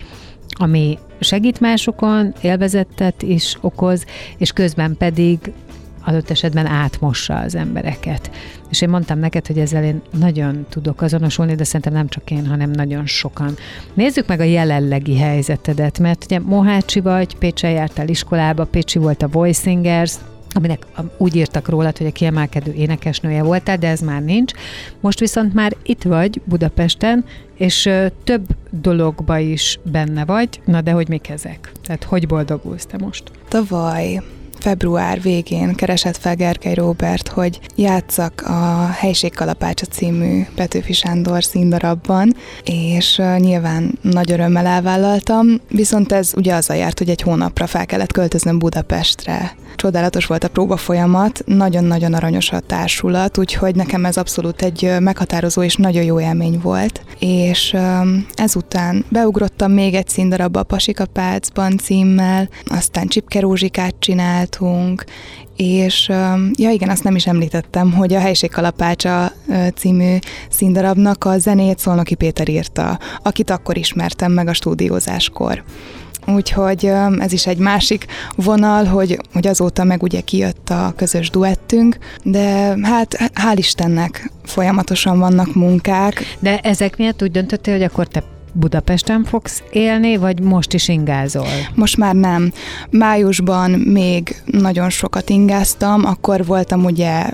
ami 0.49 0.99
segít 1.21 1.61
másokon, 1.61 2.35
élvezettet 2.41 3.23
is 3.23 3.57
okoz, 3.61 4.05
és 4.37 4.53
közben 4.53 4.97
pedig 4.97 5.53
adott 6.05 6.31
esetben 6.31 6.67
átmossa 6.67 7.35
az 7.35 7.55
embereket. 7.55 8.31
És 8.71 8.81
én 8.81 8.89
mondtam 8.89 9.19
neked, 9.19 9.47
hogy 9.47 9.59
ezzel 9.59 9.85
én 9.85 10.03
nagyon 10.19 10.67
tudok 10.69 11.03
azonosulni, 11.03 11.55
de 11.55 11.65
szerintem 11.65 11.93
nem 11.93 12.09
csak 12.09 12.31
én, 12.31 12.47
hanem 12.47 12.71
nagyon 12.71 13.07
sokan. 13.07 13.57
Nézzük 13.95 14.27
meg 14.27 14.41
a 14.41 14.45
jelenlegi 14.45 15.19
helyzetedet, 15.19 15.99
mert 15.99 16.25
ugye 16.25 16.39
Mohácsi 16.39 17.01
vagy, 17.01 17.37
Pécsen 17.37 17.71
jártál 17.71 18.09
iskolába, 18.09 18.65
Pécsi 18.65 18.99
volt 18.99 19.23
a 19.23 19.29
Voice 19.29 19.61
Singers, 19.61 20.15
aminek 20.55 20.87
úgy 21.17 21.37
írtak 21.37 21.69
rólad, 21.69 21.99
hogy 21.99 22.07
a 22.07 22.13
kiemelkedő 22.13 22.73
énekesnője 22.73 23.43
voltál, 23.43 23.77
de 23.77 23.89
ez 23.89 24.01
már 24.01 24.23
nincs. 24.23 24.53
Most 25.01 25.19
viszont 25.19 25.55
már 25.55 25.77
itt 25.83 26.03
vagy 26.03 26.41
Budapesten, 26.45 27.25
és 27.55 27.91
több 28.25 28.47
dologba 28.71 29.39
is 29.39 29.79
benne 29.83 30.25
vagy. 30.25 30.61
Na 30.65 30.81
de 30.81 30.91
hogy 30.91 31.09
mik 31.09 31.29
ezek? 31.29 31.73
Tehát 31.87 32.05
hogy 32.05 32.27
boldogulsz 32.27 32.87
te 32.87 32.97
most? 32.99 33.31
Tavaly 33.49 34.23
február 34.65 35.23
végén 35.23 35.75
keresett 35.75 36.17
fel 36.17 36.35
Gergely 36.35 36.75
Robert, 36.75 37.29
hogy 37.29 37.61
játszak 37.77 38.43
a 38.47 38.87
Helység 38.87 39.35
Kalapácsa 39.35 39.87
című 39.87 40.43
Petőfi 40.55 40.93
Sándor 40.93 41.45
színdarabban, 41.45 42.35
és 42.63 43.23
nyilván 43.37 43.99
nagy 44.01 44.33
örömmel 44.33 44.67
elvállaltam, 44.67 45.47
viszont 45.69 46.13
ez 46.13 46.33
ugye 46.37 46.55
azzal 46.55 46.77
járt, 46.77 46.99
hogy 46.99 47.09
egy 47.09 47.21
hónapra 47.21 47.67
fel 47.67 47.87
kellett 47.87 48.13
költöznöm 48.13 48.59
Budapestre. 48.59 49.57
Csodálatos 49.77 50.27
volt 50.27 50.45
a 50.45 50.49
próba 50.49 50.77
folyamat, 50.77 51.43
nagyon-nagyon 51.47 52.15
aranyos 52.15 52.51
a 52.51 52.61
társulat, 52.61 53.39
úgyhogy 53.39 53.75
nekem 53.75 54.05
ez 54.05 54.17
abszolút 54.17 54.63
egy 54.63 54.93
meghatározó 55.01 55.63
és 55.63 55.77
nagyon 55.77 56.05
jó 56.05 56.21
élmény 56.21 56.61
volt. 56.63 57.05
És 57.19 57.77
ezután 58.35 59.05
beugrottam 59.09 59.73
még 59.73 59.95
egy 59.95 60.09
színdarabba 60.09 60.61
a 60.61 60.63
Pasikapácban 60.63 61.79
címmel, 61.79 62.49
aztán 62.65 63.07
Csipke 63.07 63.41
Rózsikát 63.41 63.95
csinált, 63.99 64.54
jártunk, 64.55 65.05
és 65.57 66.09
ja 66.53 66.71
igen, 66.71 66.89
azt 66.89 67.05
nem 67.05 67.17
is 67.17 67.27
említettem, 67.27 67.93
hogy 67.93 68.15
a 68.15 68.21
Helység 68.21 68.51
Kalapácsa 68.51 69.33
című 69.75 70.17
színdarabnak 70.49 71.25
a 71.25 71.39
zenét 71.39 71.79
Szolnoki 71.79 72.15
Péter 72.15 72.49
írta, 72.49 72.99
akit 73.23 73.51
akkor 73.51 73.77
ismertem 73.77 74.33
meg 74.33 74.49
a 74.49 74.53
stúdiózáskor. 74.53 75.63
Úgyhogy 76.27 76.91
ez 77.19 77.33
is 77.33 77.47
egy 77.47 77.59
másik 77.59 78.07
vonal, 78.37 78.85
hogy, 78.85 79.19
hogy 79.33 79.47
azóta 79.47 79.85
meg 79.85 80.03
ugye 80.03 80.21
kijött 80.21 80.71
a 80.71 80.93
közös 80.97 81.31
duettünk, 81.31 81.99
de 82.23 82.77
hát 82.83 83.17
hál' 83.35 83.57
Istennek 83.57 84.31
folyamatosan 84.45 85.19
vannak 85.19 85.55
munkák. 85.55 86.37
De 86.39 86.59
ezek 86.59 86.97
miatt 86.97 87.23
úgy 87.23 87.31
döntöttél, 87.31 87.75
hogy 87.75 87.83
akkor 87.83 88.07
te 88.07 88.23
Budapesten 88.57 89.25
fogsz 89.25 89.63
élni, 89.71 90.17
vagy 90.17 90.41
most 90.41 90.73
is 90.73 90.89
ingázol? 90.89 91.47
Most 91.75 91.97
már 91.97 92.15
nem. 92.15 92.53
Májusban 92.91 93.71
még 93.71 94.37
nagyon 94.45 94.91
sokat 94.91 95.31
ingáztam, 95.31 96.05
akkor 96.05 96.45
voltam 96.45 96.85
ugye 96.85 97.25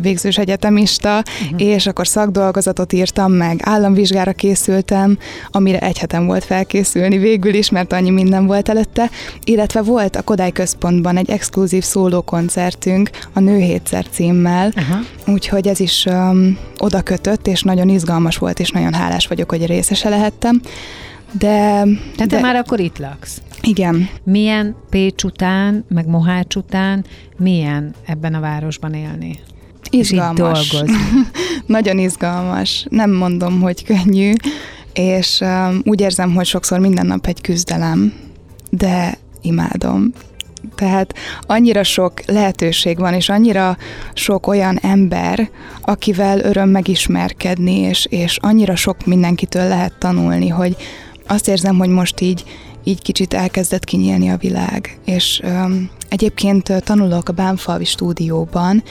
végzős 0.00 0.38
egyetemista, 0.38 1.22
uh-huh. 1.42 1.62
és 1.62 1.86
akkor 1.86 2.06
szakdolgozatot 2.06 2.92
írtam 2.92 3.32
meg, 3.32 3.60
államvizsgára 3.62 4.32
készültem, 4.32 5.18
amire 5.50 5.78
egy 5.78 5.98
hetem 5.98 6.26
volt 6.26 6.44
felkészülni 6.44 7.18
végül 7.18 7.54
is, 7.54 7.70
mert 7.70 7.92
annyi 7.92 8.10
minden 8.10 8.46
volt 8.46 8.68
előtte, 8.68 9.10
illetve 9.44 9.82
volt 9.82 10.16
a 10.16 10.22
Kodály 10.22 10.50
Központban 10.50 11.16
egy 11.16 11.30
exkluzív 11.30 11.82
szólókoncertünk 11.82 13.10
a 13.32 13.40
Nőhétszer 13.40 14.06
címmel, 14.10 14.72
uh-huh. 14.76 15.34
úgyhogy 15.34 15.68
ez 15.68 15.80
is 15.80 16.06
um, 16.10 16.58
oda 16.78 17.02
kötött, 17.02 17.46
és 17.46 17.62
nagyon 17.62 17.88
izgalmas 17.88 18.36
volt, 18.36 18.60
és 18.60 18.70
nagyon 18.70 18.94
hálás 18.94 19.26
vagyok, 19.26 19.50
hogy 19.50 19.66
részese 19.66 20.08
lehettem. 20.08 20.60
De... 21.32 21.84
De, 22.16 22.26
te 22.26 22.40
már 22.40 22.56
akkor 22.56 22.80
itt 22.80 22.98
laksz? 22.98 23.42
Igen. 23.62 24.08
Milyen 24.24 24.76
Pécs 24.90 25.22
után, 25.22 25.84
meg 25.88 26.06
Mohács 26.06 26.54
után, 26.54 27.04
milyen 27.38 27.94
ebben 28.06 28.34
a 28.34 28.40
városban 28.40 28.94
élni? 28.94 29.38
Izgalmas. 29.90 30.76
Nagyon 31.66 31.98
izgalmas. 31.98 32.86
Nem 32.88 33.10
mondom, 33.10 33.60
hogy 33.60 33.84
könnyű, 33.84 34.32
és 34.92 35.40
um, 35.40 35.80
úgy 35.84 36.00
érzem, 36.00 36.34
hogy 36.34 36.46
sokszor 36.46 36.78
minden 36.78 37.06
nap 37.06 37.26
egy 37.26 37.40
küzdelem, 37.40 38.12
de 38.70 39.18
imádom. 39.42 40.12
Tehát 40.74 41.14
annyira 41.40 41.82
sok 41.82 42.12
lehetőség 42.26 42.98
van, 42.98 43.14
és 43.14 43.28
annyira 43.28 43.76
sok 44.14 44.46
olyan 44.46 44.78
ember, 44.82 45.50
akivel 45.80 46.40
öröm 46.40 46.68
megismerkedni, 46.68 47.78
és, 47.78 48.06
és 48.10 48.38
annyira 48.40 48.76
sok 48.76 49.06
mindenkitől 49.06 49.68
lehet 49.68 49.92
tanulni, 49.98 50.48
hogy 50.48 50.76
azt 51.26 51.48
érzem, 51.48 51.78
hogy 51.78 51.88
most 51.88 52.20
így, 52.20 52.44
így 52.84 53.02
kicsit 53.02 53.34
elkezdett 53.34 53.84
kinyílni 53.84 54.30
a 54.30 54.36
világ. 54.36 54.98
És 55.04 55.40
um, 55.44 55.90
egyébként 56.08 56.72
tanulok 56.84 57.28
a 57.28 57.32
Bánfalvi 57.32 57.84
stúdióban, 57.84 58.82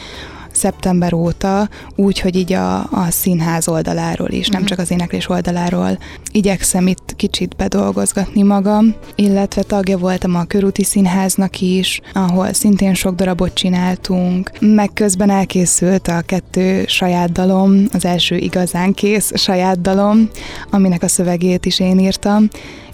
szeptember 0.52 1.14
óta, 1.14 1.70
úgy, 1.96 2.20
hogy 2.20 2.36
így 2.36 2.54
a, 2.54 2.78
a 2.80 3.08
színház 3.10 3.68
oldaláról 3.68 4.30
is, 4.30 4.48
nem 4.48 4.60
mhm. 4.60 4.70
csak 4.70 4.80
az 4.80 4.92
éneklés 4.92 5.30
oldaláról 5.30 5.98
igyekszem 6.32 6.88
itt 6.88 7.14
kicsit 7.16 7.56
bedolgozgatni 7.56 8.42
magam, 8.42 8.96
illetve 9.16 9.62
tagja 9.62 9.98
voltam 9.98 10.36
a 10.36 10.44
Körúti 10.44 10.84
Színháznak 10.84 11.62
is, 11.62 12.02
ahol 12.14 12.54
szintén 12.54 12.94
sok 12.94 13.16
darabot 13.16 13.54
csináltunk, 13.54 14.52
meg 14.60 14.90
közben 14.94 15.30
elkészült 15.30 16.08
a 16.08 16.22
kettő 16.22 16.84
saját 16.88 17.32
dalom, 17.32 17.86
az 17.94 18.06
első 18.06 18.36
igazán 18.36 18.94
kész 18.94 19.32
saját 19.36 19.82
dalom, 19.82 20.30
aminek 20.72 21.04
a 21.04 21.08
szövegét 21.08 21.66
is 21.66 21.80
én 21.80 22.00
írtam, 22.00 22.48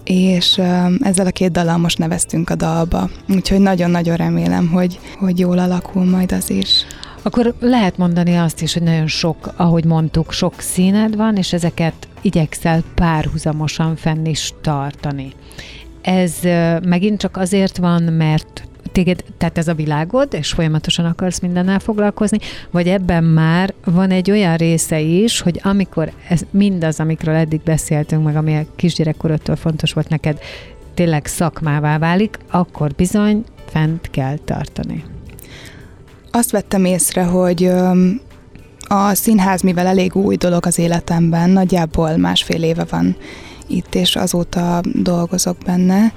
és 0.04 0.62
ezzel 1.00 1.26
a 1.26 1.32
két 1.32 1.52
dallal 1.52 1.78
most 1.78 1.98
neveztünk 1.98 2.50
a 2.50 2.56
dalba. 2.56 3.10
Úgyhogy 3.30 3.60
nagyon-nagyon 3.60 4.16
remélem, 4.16 4.68
hogy, 4.68 5.00
hogy 5.20 5.40
jól 5.40 5.60
alakul 5.60 6.06
majd 6.06 6.32
az 6.32 6.50
is. 6.50 6.86
Akkor 7.26 7.54
lehet 7.60 7.98
mondani 7.98 8.36
azt 8.36 8.62
is, 8.62 8.74
hogy 8.74 8.82
nagyon 8.82 9.08
sok, 9.08 9.54
ahogy 9.56 9.86
mondtuk, 9.86 10.32
sok 10.32 10.60
színed 10.60 11.16
van, 11.16 11.36
és 11.36 11.54
ezeket 11.54 12.08
igyekszel 12.22 12.84
párhuzamosan 12.96 13.96
fenn 13.96 14.26
is 14.26 14.54
tartani. 14.62 15.34
Ez 16.02 16.34
megint 16.84 17.20
csak 17.20 17.38
azért 17.38 17.78
van, 17.78 18.04
mert 18.04 18.68
téged, 18.92 19.24
tehát 19.38 19.58
ez 19.58 19.68
a 19.68 19.74
világod, 19.74 20.34
és 20.34 20.52
folyamatosan 20.52 21.06
akarsz 21.06 21.40
mindennel 21.40 21.80
foglalkozni, 21.80 22.38
vagy 22.72 22.88
ebben 22.88 23.24
már 23.24 23.74
van 23.86 24.12
egy 24.12 24.32
olyan 24.32 24.56
része 24.56 25.00
is, 25.00 25.42
hogy 25.42 25.60
amikor 25.64 26.12
ez 26.30 26.42
mindaz, 26.50 27.00
amikről 27.00 27.36
eddig 27.36 27.62
beszéltünk, 27.62 28.24
meg 28.24 28.36
ami 28.36 28.58
a 28.58 28.66
kisgyerekkorodtól 28.76 29.56
fontos 29.56 29.94
volt 29.94 30.10
neked, 30.10 30.40
tényleg 30.94 31.26
szakmává 31.26 31.98
válik, 31.98 32.38
akkor 32.50 32.92
bizony 32.92 33.44
fent 33.66 34.10
kell 34.10 34.38
tartani. 34.46 35.15
Azt 36.36 36.52
vettem 36.52 36.86
észre, 36.86 37.24
hogy 37.24 37.72
a 38.88 39.14
színház, 39.14 39.62
mivel 39.62 39.88
elég 39.88 40.16
új 40.16 40.36
dolog 40.36 40.66
az 40.66 40.78
életemben, 40.78 41.50
nagyjából 41.50 42.18
másfél 42.18 42.64
éve 42.64 42.86
van 42.90 43.18
itt, 43.68 43.96
és 43.96 44.16
azóta 44.16 44.82
dolgozok 44.94 45.58
benne, 45.66 46.14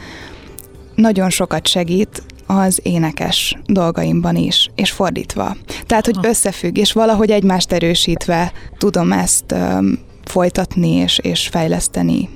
nagyon 0.95 1.31
sokat 1.31 1.67
segít 1.67 2.23
az 2.47 2.81
énekes 2.83 3.57
dolgaimban 3.67 4.37
is, 4.37 4.71
és 4.75 4.91
fordítva. 4.91 5.57
Tehát, 5.87 6.05
hogy 6.05 6.19
összefügg, 6.23 6.77
és 6.77 6.93
valahogy 6.93 7.31
egymást 7.31 7.73
erősítve 7.73 8.53
tudom 8.79 9.13
ezt 9.13 9.53
um, 9.53 9.99
folytatni 10.25 10.91
és, 10.91 11.19
és 11.19 11.49
fejleszteni. 11.49 12.29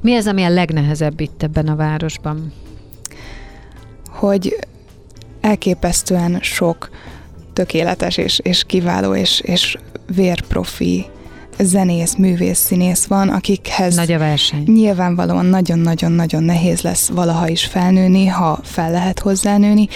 Mi 0.00 0.16
az, 0.16 0.26
ami 0.26 0.42
a 0.42 0.48
legnehezebb 0.48 1.20
itt 1.20 1.42
ebben 1.42 1.68
a 1.68 1.76
városban? 1.76 2.52
Hogy 4.10 4.56
elképesztően 5.40 6.38
sok 6.40 6.90
tökéletes 7.56 8.16
és, 8.16 8.38
és 8.42 8.64
kiváló 8.64 9.14
és, 9.14 9.40
és 9.40 9.76
vérprofi 10.14 11.06
zenész, 11.58 12.14
művész, 12.14 12.58
színész 12.58 13.04
van, 13.04 13.28
akikhez 13.28 13.94
Nagy 13.94 14.12
a 14.12 14.18
verseny. 14.18 14.62
nyilvánvalóan 14.66 15.46
nagyon-nagyon-nagyon 15.46 16.42
nehéz 16.42 16.80
lesz 16.80 17.08
valaha 17.08 17.48
is 17.48 17.64
felnőni, 17.64 18.26
ha 18.26 18.58
fel 18.62 18.90
lehet 18.90 19.18
hozzá 19.18 19.56
nőni. 19.56 19.88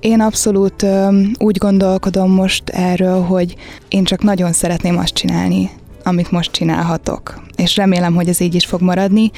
Én 0.00 0.20
abszolút 0.20 0.82
ö, 0.82 1.20
úgy 1.38 1.58
gondolkodom 1.58 2.30
most 2.30 2.68
erről, 2.68 3.22
hogy 3.22 3.54
én 3.88 4.04
csak 4.04 4.22
nagyon 4.22 4.52
szeretném 4.52 4.98
azt 4.98 5.14
csinálni, 5.14 5.70
amit 6.04 6.30
most 6.30 6.50
csinálhatok. 6.52 7.42
És 7.56 7.76
remélem, 7.76 8.14
hogy 8.14 8.28
ez 8.28 8.40
így 8.40 8.54
is 8.54 8.66
fog 8.66 8.80
maradni. 8.80 9.30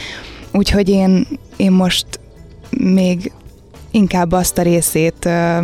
Úgyhogy 0.53 0.89
én, 0.89 1.27
én 1.57 1.73
most 1.73 2.07
még 2.71 3.33
inkább 3.91 4.33
azt 4.33 4.59
a 4.59 4.63
részét 4.63 5.25
ö, 5.25 5.59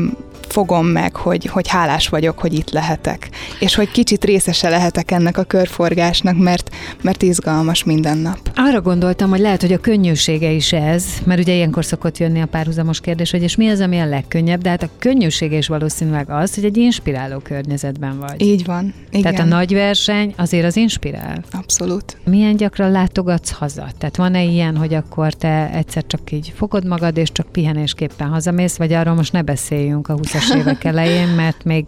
fogom 0.52 0.86
meg, 0.86 1.16
hogy, 1.16 1.46
hogy 1.46 1.68
hálás 1.68 2.08
vagyok, 2.08 2.38
hogy 2.38 2.52
itt 2.52 2.70
lehetek. 2.70 3.28
És 3.60 3.74
hogy 3.74 3.90
kicsit 3.90 4.24
részese 4.24 4.68
lehetek 4.68 5.10
ennek 5.10 5.38
a 5.38 5.42
körforgásnak, 5.42 6.38
mert, 6.38 6.70
mert 7.02 7.22
izgalmas 7.22 7.84
minden 7.84 8.18
nap. 8.18 8.38
Arra 8.54 8.80
gondoltam, 8.80 9.30
hogy 9.30 9.40
lehet, 9.40 9.60
hogy 9.60 9.72
a 9.72 9.78
könnyűsége 9.78 10.50
is 10.50 10.72
ez, 10.72 11.04
mert 11.24 11.40
ugye 11.40 11.54
ilyenkor 11.54 11.84
szokott 11.84 12.18
jönni 12.18 12.40
a 12.40 12.46
párhuzamos 12.46 13.00
kérdés, 13.00 13.30
hogy 13.30 13.42
és 13.42 13.56
mi 13.56 13.68
az, 13.68 13.80
ami 13.80 13.98
a 13.98 14.06
legkönnyebb, 14.06 14.60
de 14.60 14.68
hát 14.68 14.82
a 14.82 14.88
könnyűsége 14.98 15.56
is 15.56 15.66
valószínűleg 15.66 16.30
az, 16.30 16.54
hogy 16.54 16.64
egy 16.64 16.76
inspiráló 16.76 17.38
környezetben 17.38 18.18
vagy. 18.18 18.42
Így 18.42 18.64
van. 18.64 18.94
Igen. 19.10 19.22
Tehát 19.22 19.46
a 19.46 19.54
nagy 19.54 19.72
verseny 19.72 20.34
azért 20.36 20.64
az 20.64 20.76
inspirál. 20.76 21.44
Abszolút. 21.50 22.16
Milyen 22.24 22.56
gyakran 22.56 22.90
látogatsz 22.90 23.50
haza? 23.50 23.88
Tehát 23.98 24.16
van-e 24.16 24.42
ilyen, 24.42 24.76
hogy 24.76 24.94
akkor 24.94 25.32
te 25.32 25.70
egyszer 25.70 26.06
csak 26.06 26.32
így 26.32 26.52
fogod 26.56 26.86
magad, 26.86 27.16
és 27.16 27.32
csak 27.32 27.46
pihenésképpen 27.52 28.28
hazamész, 28.28 28.76
vagy 28.76 28.92
arról 28.92 29.14
most 29.14 29.32
ne 29.32 29.42
beszéljünk 29.42 30.08
a 30.08 30.14
20-as 30.14 30.41
évek 30.50 30.84
elején, 30.84 31.28
mert 31.28 31.64
még, 31.64 31.84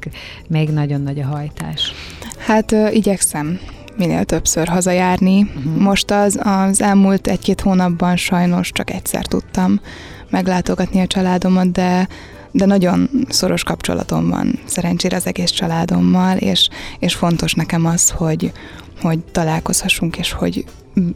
még 0.48 0.68
nagyon 0.68 1.00
nagy 1.00 1.20
a 1.20 1.26
hajtás. 1.26 1.92
Hát 2.38 2.72
ö, 2.72 2.88
igyekszem 2.88 3.58
minél 3.96 4.24
többször 4.24 4.68
hazajárni. 4.68 5.42
Uh-huh. 5.42 5.82
Most 5.82 6.10
az, 6.10 6.40
az 6.42 6.82
elmúlt 6.82 7.26
egy-két 7.26 7.60
hónapban 7.60 8.16
sajnos 8.16 8.70
csak 8.72 8.90
egyszer 8.90 9.26
tudtam 9.26 9.80
meglátogatni 10.30 11.00
a 11.00 11.06
családomat, 11.06 11.72
de 11.72 12.08
de 12.56 12.64
nagyon 12.64 13.10
szoros 13.28 13.62
kapcsolatom 13.62 14.28
van 14.28 14.58
szerencsére 14.64 15.16
az 15.16 15.26
egész 15.26 15.50
családommal, 15.50 16.36
és, 16.36 16.68
és 16.98 17.14
fontos 17.14 17.54
nekem 17.54 17.86
az, 17.86 18.10
hogy, 18.10 18.52
hogy 19.00 19.18
találkozhassunk, 19.18 20.16
és 20.16 20.32
hogy 20.32 20.64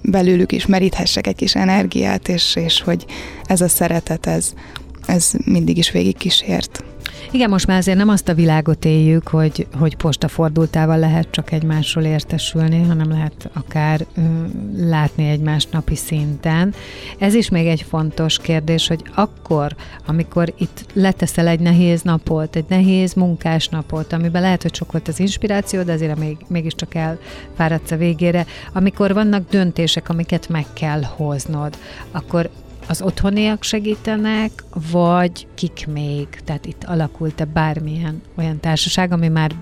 belőlük 0.03 0.53
is 0.53 0.67
meríthessek 0.67 1.27
egy 1.27 1.35
kis 1.35 1.55
energiát, 1.55 2.29
és, 2.29 2.57
és 2.57 2.81
hogy 2.81 3.05
ez 3.45 3.61
a 3.61 3.69
szeretet, 3.69 4.27
ez, 4.27 4.53
ez 5.07 5.31
mindig 5.45 5.79
is 5.79 5.91
végig 5.91 6.17
kísért. 6.17 6.85
Igen, 7.31 7.51
most 7.51 7.67
már 7.67 7.79
azért 7.79 7.99
nem 7.99 8.09
azt 8.09 8.29
a 8.29 8.35
világot 8.35 8.85
éljük, 8.85 9.29
hogy, 9.29 9.67
hogy 9.79 9.97
postafordultával 9.97 10.99
lehet 10.99 11.31
csak 11.31 11.53
egymásról 11.53 12.05
értesülni, 12.05 12.83
hanem 12.83 13.11
lehet 13.11 13.51
akár 13.53 14.07
ö, 14.17 14.21
látni 14.77 15.29
egymást 15.29 15.73
napi 15.73 15.95
szinten. 15.95 16.75
Ez 17.19 17.35
is 17.35 17.49
még 17.49 17.67
egy 17.67 17.83
fontos 17.83 18.39
kérdés, 18.39 18.89
hogy 18.89 19.03
akkor, 19.15 19.77
amikor 20.07 20.53
itt 20.59 20.85
leteszel 20.93 21.47
egy 21.47 21.61
nehéz 21.61 22.03
napot, 22.03 22.57
egy 22.57 22.65
nehéz 22.69 23.15
munkás 23.15 23.69
napot, 23.69 24.13
amiben 24.13 24.43
lehet, 24.43 24.63
hogy 24.63 24.75
sok 24.75 24.93
volt 24.93 25.09
az 25.09 25.21
inspiráció, 25.21 25.83
de 25.83 25.93
azért 25.93 26.19
még, 26.19 26.37
mégiscsak 26.49 26.95
elfáradsz 26.95 27.91
a 27.91 27.97
végére, 27.97 28.47
amikor 28.73 29.13
vannak 29.15 29.51
döntések, 29.51 30.09
amiket 30.09 30.49
meg 30.49 30.67
kell 30.73 31.03
hoznod, 31.03 31.79
akkor 32.11 32.51
az 32.89 33.03
otthoniak 33.03 33.63
segítenek, 33.63 34.65
vagy 34.91 35.47
kik 35.55 35.87
még? 35.93 36.29
Tehát 36.45 36.67
itt 36.67 36.85
alakult-e 36.85 37.45
bármilyen 37.45 38.23
olyan 38.37 38.61
társaság, 38.61 39.13
ami 39.13 39.29
már 39.29 39.55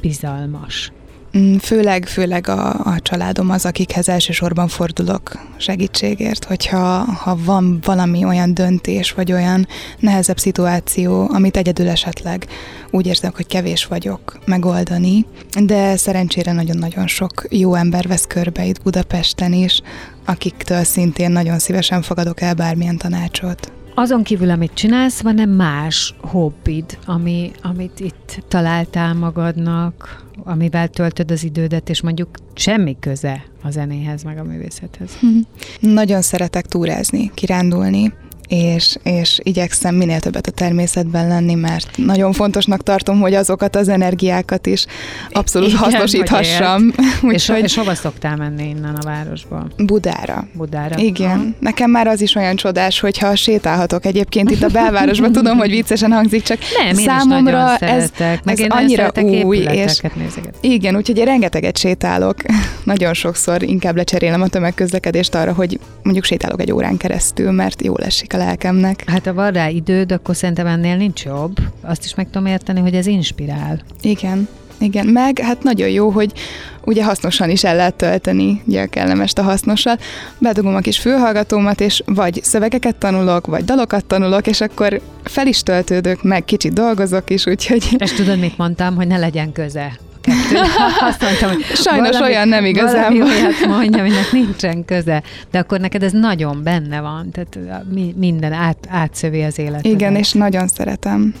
bizalmas? 0.00 0.92
Mm, 1.38 1.56
főleg, 1.56 2.06
főleg 2.06 2.48
a, 2.48 2.70
a 2.70 3.00
családom 3.00 3.50
az, 3.50 3.64
akikhez 3.64 4.08
elsősorban 4.08 4.68
fordulok 4.68 5.38
segítségért, 5.56 6.44
hogyha 6.44 6.78
ha 6.98 7.38
van 7.44 7.78
valami 7.84 8.24
olyan 8.24 8.54
döntés, 8.54 9.12
vagy 9.12 9.32
olyan 9.32 9.66
nehezebb 9.98 10.38
szituáció, 10.38 11.30
amit 11.32 11.56
egyedül 11.56 11.88
esetleg 11.88 12.46
úgy 12.90 13.06
érzem, 13.06 13.32
hogy 13.34 13.46
kevés 13.46 13.86
vagyok 13.86 14.38
megoldani, 14.44 15.26
de 15.64 15.96
szerencsére 15.96 16.52
nagyon-nagyon 16.52 17.06
sok 17.06 17.46
jó 17.48 17.74
ember 17.74 18.06
vesz 18.06 18.26
körbe 18.26 18.64
itt 18.64 18.82
Budapesten 18.82 19.52
is, 19.52 19.80
akiktől 20.24 20.84
szintén 20.84 21.30
nagyon 21.30 21.58
szívesen 21.58 22.02
fogadok 22.02 22.40
el 22.40 22.54
bármilyen 22.54 22.96
tanácsot. 22.96 23.72
Azon 23.94 24.22
kívül, 24.22 24.50
amit 24.50 24.74
csinálsz, 24.74 25.20
van-e 25.20 25.46
más 25.46 26.14
hobbid, 26.20 26.98
ami, 27.06 27.50
amit 27.62 28.00
itt 28.00 28.44
találtál 28.48 29.14
magadnak, 29.14 30.24
amivel 30.44 30.88
töltöd 30.88 31.30
az 31.30 31.44
idődet, 31.44 31.88
és 31.88 32.02
mondjuk 32.02 32.28
semmi 32.54 32.96
köze 33.00 33.44
a 33.62 33.70
zenéhez, 33.70 34.22
meg 34.22 34.38
a 34.38 34.44
művészethez? 34.44 35.18
Nagyon 35.80 36.22
szeretek 36.22 36.66
túrázni, 36.66 37.30
kirándulni 37.34 38.12
és, 38.52 38.96
és 39.02 39.40
igyekszem 39.42 39.94
minél 39.94 40.20
többet 40.20 40.46
a 40.46 40.50
természetben 40.50 41.28
lenni, 41.28 41.54
mert 41.54 41.96
nagyon 41.96 42.32
fontosnak 42.32 42.82
tartom, 42.82 43.20
hogy 43.20 43.34
azokat 43.34 43.76
az 43.76 43.88
energiákat 43.88 44.66
is 44.66 44.86
abszolút 45.30 45.68
Igen, 45.68 45.80
hasznosíthassam. 45.80 46.92
és, 47.30 47.48
hogy... 47.48 47.62
és 47.62 47.74
hova 47.76 47.94
szoktál 47.94 48.36
menni 48.36 48.68
innen 48.68 48.94
a 48.94 49.04
városból? 49.04 49.70
Budára. 49.76 50.46
Budára. 50.54 50.98
Igen. 50.98 51.36
Ha. 51.38 51.44
Nekem 51.58 51.90
már 51.90 52.06
az 52.06 52.20
is 52.20 52.34
olyan 52.34 52.56
csodás, 52.56 53.00
hogyha 53.00 53.34
sétálhatok 53.34 54.04
egyébként 54.04 54.50
itt 54.50 54.62
a 54.62 54.68
belvárosban, 54.68 55.32
tudom, 55.42 55.58
hogy 55.58 55.70
viccesen 55.70 56.12
hangzik, 56.12 56.42
csak 56.42 56.58
Nem, 56.84 56.94
számomra 56.94 57.76
ez, 57.76 58.10
ez 58.44 58.60
annyira 58.68 59.10
új. 59.42 59.58
És 59.58 60.00
igen, 60.60 60.96
úgyhogy 60.96 61.18
én 61.18 61.24
rengeteget 61.24 61.78
sétálok. 61.78 62.36
nagyon 62.84 63.14
sokszor 63.14 63.62
inkább 63.62 63.96
lecserélem 63.96 64.42
a 64.42 64.48
tömegközlekedést 64.48 65.34
arra, 65.34 65.52
hogy 65.52 65.78
mondjuk 66.02 66.24
sétálok 66.24 66.60
egy 66.60 66.72
órán 66.72 66.96
keresztül, 66.96 67.50
mert 67.50 67.84
jól 67.84 68.00
esik 68.00 68.34
a 68.34 68.40
lelkemnek. 68.44 69.04
Hát 69.06 69.26
ha 69.26 69.34
van 69.34 69.52
rá 69.52 69.68
időd, 69.68 70.12
akkor 70.12 70.36
szerintem 70.36 70.66
ennél 70.66 70.96
nincs 70.96 71.24
jobb. 71.24 71.56
Azt 71.80 72.04
is 72.04 72.14
meg 72.14 72.26
tudom 72.30 72.46
érteni, 72.46 72.80
hogy 72.80 72.94
ez 72.94 73.06
inspirál. 73.06 73.80
Igen. 74.00 74.48
Igen, 74.78 75.06
meg 75.06 75.38
hát 75.38 75.62
nagyon 75.62 75.88
jó, 75.88 76.10
hogy 76.10 76.32
ugye 76.84 77.04
hasznosan 77.04 77.50
is 77.50 77.64
el 77.64 77.76
lehet 77.76 77.94
tölteni, 77.94 78.62
ugye 78.66 78.82
a 78.82 78.86
kellemest 78.86 79.38
a 79.38 79.42
hasznossal. 79.42 79.98
Bedugom 80.38 80.74
a 80.74 80.78
kis 80.80 80.98
fülhallgatómat, 80.98 81.80
és 81.80 82.02
vagy 82.06 82.40
szövegeket 82.42 82.96
tanulok, 82.96 83.46
vagy 83.46 83.64
dalokat 83.64 84.04
tanulok, 84.04 84.46
és 84.46 84.60
akkor 84.60 85.00
fel 85.24 85.46
is 85.46 85.62
töltődök, 85.62 86.22
meg 86.22 86.44
kicsit 86.44 86.72
dolgozok 86.72 87.30
is, 87.30 87.46
úgyhogy... 87.46 87.96
És 87.98 88.12
tudod, 88.12 88.38
mit 88.38 88.58
mondtam, 88.58 88.94
hogy 88.94 89.06
ne 89.06 89.18
legyen 89.18 89.52
köze 89.52 89.98
kettő. 90.22 90.56
Azt 91.08 91.22
mondtam, 91.22 91.48
hogy 91.48 91.62
Sajnos 91.62 92.10
valami, 92.10 92.32
olyan 92.32 92.48
nem 92.48 92.64
igazán. 92.64 93.18
Valami 93.18 93.22
olyat 93.22 93.66
mondja, 93.66 94.00
aminek 94.00 94.32
nincsen 94.32 94.84
köze. 94.84 95.22
De 95.50 95.58
akkor 95.58 95.80
neked 95.80 96.02
ez 96.02 96.12
nagyon 96.12 96.62
benne 96.62 97.00
van, 97.00 97.30
tehát 97.30 97.84
minden 98.16 98.52
át, 98.52 98.86
átszövi 98.88 99.42
az 99.42 99.58
életet. 99.58 99.84
Igen, 99.84 100.16
és 100.16 100.32
nagyon 100.32 100.68
szeretem. 100.68 101.34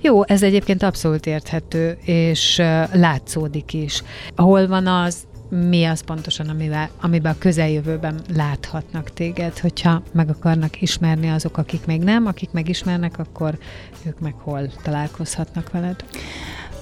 Jó, 0.00 0.24
ez 0.26 0.42
egyébként 0.42 0.82
abszolút 0.82 1.26
érthető, 1.26 1.98
és 2.04 2.62
látszódik 2.92 3.72
is. 3.72 4.02
Hol 4.36 4.66
van 4.66 4.86
az, 4.86 5.16
mi 5.50 5.84
az 5.84 6.00
pontosan, 6.00 6.48
amivel, 6.48 6.90
amiben 7.00 7.32
a 7.32 7.38
közeljövőben 7.38 8.20
láthatnak 8.36 9.12
téged, 9.12 9.58
hogyha 9.58 10.02
meg 10.12 10.28
akarnak 10.28 10.82
ismerni 10.82 11.30
azok, 11.30 11.56
akik 11.56 11.86
még 11.86 12.00
nem, 12.00 12.26
akik 12.26 12.50
megismernek, 12.52 13.18
akkor 13.18 13.58
ők 14.06 14.20
meg 14.20 14.34
hol 14.34 14.68
találkozhatnak 14.82 15.70
veled? 15.70 16.04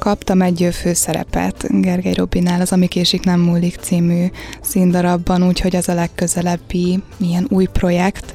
Kaptam 0.07 0.43
egy 0.43 0.69
főszerepet 0.73 1.81
Gergely 1.81 2.13
Robinál, 2.13 2.61
az 2.61 2.73
Ami 2.73 2.87
késik 2.87 3.25
nem 3.25 3.41
múlik 3.41 3.77
című 3.77 4.27
színdarabban, 4.61 5.47
úgyhogy 5.47 5.77
az 5.77 5.89
a 5.89 5.95
legközelebbi 5.95 7.03
milyen 7.17 7.47
új 7.49 7.67
projekt, 7.73 8.35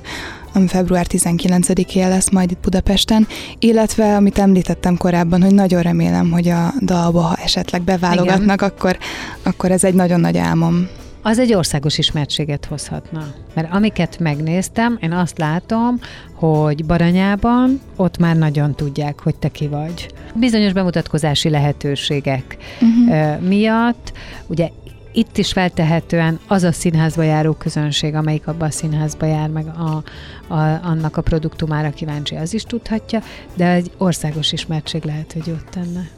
ami 0.53 0.67
február 0.67 1.05
19-én 1.09 2.09
lesz 2.09 2.29
majd 2.29 2.51
itt 2.51 2.59
Budapesten, 2.59 3.27
illetve 3.59 4.15
amit 4.15 4.39
említettem 4.39 4.97
korábban, 4.97 5.41
hogy 5.41 5.53
nagyon 5.53 5.81
remélem, 5.81 6.31
hogy 6.31 6.49
a 6.49 6.73
dalba, 6.81 7.21
ha 7.21 7.35
esetleg 7.35 7.81
beválogatnak, 7.81 8.61
akkor, 8.61 8.97
akkor 9.43 9.71
ez 9.71 9.83
egy 9.83 9.93
nagyon 9.93 10.19
nagy 10.19 10.37
álmom 10.37 10.87
az 11.21 11.39
egy 11.39 11.53
országos 11.53 11.97
ismertséget 11.97 12.65
hozhatna. 12.65 13.33
Mert 13.53 13.73
amiket 13.73 14.19
megnéztem, 14.19 14.97
én 15.01 15.11
azt 15.11 15.37
látom, 15.37 15.99
hogy 16.33 16.85
Baranyában 16.85 17.81
ott 17.95 18.17
már 18.17 18.35
nagyon 18.35 18.75
tudják, 18.75 19.19
hogy 19.19 19.35
te 19.35 19.49
ki 19.49 19.67
vagy. 19.67 20.13
Bizonyos 20.35 20.73
bemutatkozási 20.73 21.49
lehetőségek 21.49 22.57
uh-huh. 22.81 23.39
miatt, 23.47 24.13
ugye 24.47 24.69
itt 25.13 25.37
is 25.37 25.51
feltehetően 25.51 26.39
az 26.47 26.63
a 26.63 26.71
színházba 26.71 27.23
járó 27.23 27.53
közönség, 27.53 28.15
amelyik 28.15 28.47
abban 28.47 28.67
a 28.67 28.71
színházba 28.71 29.25
jár, 29.25 29.49
meg 29.49 29.67
a, 29.67 30.03
a, 30.53 30.79
annak 30.83 31.17
a 31.17 31.21
produktumára 31.21 31.89
kíváncsi, 31.89 32.35
az 32.35 32.53
is 32.53 32.63
tudhatja, 32.63 33.21
de 33.53 33.71
egy 33.71 33.91
országos 33.97 34.51
ismertség 34.51 35.03
lehet, 35.03 35.33
hogy 35.33 35.49
ott 35.51 35.69
tenne. 35.69 36.09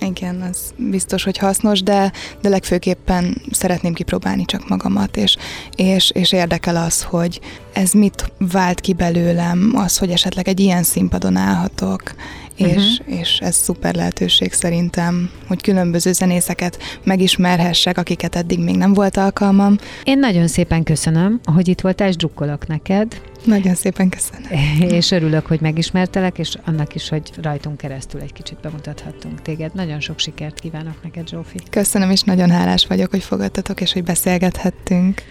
Igen, 0.00 0.40
az 0.40 0.74
biztos, 0.76 1.24
hogy 1.24 1.38
hasznos, 1.38 1.82
de, 1.82 2.12
de 2.40 2.48
legfőképpen 2.48 3.42
szeretném 3.50 3.92
kipróbálni 3.92 4.44
csak 4.44 4.68
magamat, 4.68 5.16
és, 5.16 5.36
és, 5.76 6.10
és 6.10 6.32
érdekel 6.32 6.76
az, 6.76 7.02
hogy 7.02 7.40
ez 7.72 7.92
mit 7.92 8.32
vált 8.38 8.80
ki 8.80 8.92
belőlem, 8.92 9.72
az, 9.74 9.98
hogy 9.98 10.10
esetleg 10.10 10.48
egy 10.48 10.60
ilyen 10.60 10.82
színpadon 10.82 11.36
állhatok, 11.36 12.14
és, 12.56 12.98
uh-huh. 12.98 13.18
és 13.18 13.38
ez 13.38 13.56
szuper 13.56 13.94
lehetőség 13.94 14.52
szerintem, 14.52 15.30
hogy 15.46 15.62
különböző 15.62 16.12
zenészeket 16.12 16.78
megismerhessek, 17.04 17.98
akiket 17.98 18.36
eddig 18.36 18.58
még 18.58 18.76
nem 18.76 18.92
volt 18.92 19.16
alkalmam. 19.16 19.78
Én 20.04 20.18
nagyon 20.18 20.46
szépen 20.46 20.82
köszönöm, 20.82 21.40
hogy 21.44 21.68
itt 21.68 21.80
voltál, 21.80 22.08
és 22.08 22.16
drukkolok 22.16 22.66
neked. 22.66 23.20
Nagyon 23.46 23.74
szépen 23.74 24.08
köszönöm. 24.08 24.50
És 24.98 25.10
örülök, 25.10 25.46
hogy 25.46 25.60
megismertelek, 25.60 26.38
és 26.38 26.54
annak 26.64 26.94
is, 26.94 27.08
hogy 27.08 27.30
rajtunk 27.42 27.76
keresztül 27.76 28.20
egy 28.20 28.32
kicsit 28.32 28.58
bemutathattunk 28.60 29.42
téged. 29.42 29.74
Nagyon 29.74 30.00
sok 30.00 30.18
sikert 30.18 30.60
kívánok 30.60 31.02
neked, 31.02 31.28
Zsófi. 31.28 31.58
Köszönöm, 31.70 32.10
és 32.10 32.22
nagyon 32.22 32.50
hálás 32.50 32.86
vagyok, 32.86 33.10
hogy 33.10 33.22
fogadtatok, 33.22 33.80
és 33.80 33.92
hogy 33.92 34.04
beszélgethettünk. 34.04 35.22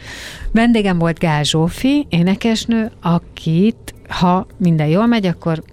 Vendégem 0.51 0.97
volt 0.97 1.19
Gál 1.19 1.43
Zsófi, 1.43 2.05
énekesnő, 2.09 2.91
akit, 3.01 3.93
ha 4.07 4.47
minden 4.57 4.87
jól 4.87 5.05
megy, 5.05 5.25
akkor 5.25 5.63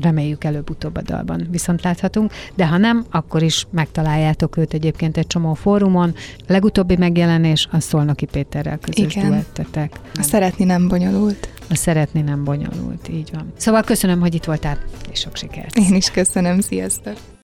reméljük 0.00 0.44
előbb-utóbb 0.44 0.96
a 0.96 1.02
dalban 1.02 1.46
viszont 1.50 1.82
láthatunk, 1.82 2.32
de 2.54 2.66
ha 2.66 2.76
nem, 2.76 3.04
akkor 3.10 3.42
is 3.42 3.66
megtaláljátok 3.70 4.56
őt 4.56 4.74
egyébként 4.74 5.16
egy 5.16 5.26
csomó 5.26 5.54
fórumon. 5.54 6.14
A 6.38 6.44
legutóbbi 6.46 6.96
megjelenés 6.96 7.68
a 7.70 7.80
Szolnoki 7.80 8.26
Péterrel 8.26 8.78
közös 8.78 9.14
Igen. 9.14 9.26
duettetek. 9.26 10.00
A 10.14 10.22
szeretni 10.22 10.64
nem 10.64 10.88
bonyolult. 10.88 11.48
A 11.68 11.74
szeretni 11.74 12.20
nem 12.20 12.44
bonyolult, 12.44 13.08
így 13.08 13.30
van. 13.32 13.52
Szóval 13.56 13.82
köszönöm, 13.82 14.20
hogy 14.20 14.34
itt 14.34 14.44
voltál, 14.44 14.78
és 15.10 15.20
sok 15.20 15.36
sikert! 15.36 15.76
Én 15.78 15.94
is 15.94 16.10
köszönöm, 16.10 16.60
sziasztok! 16.60 17.16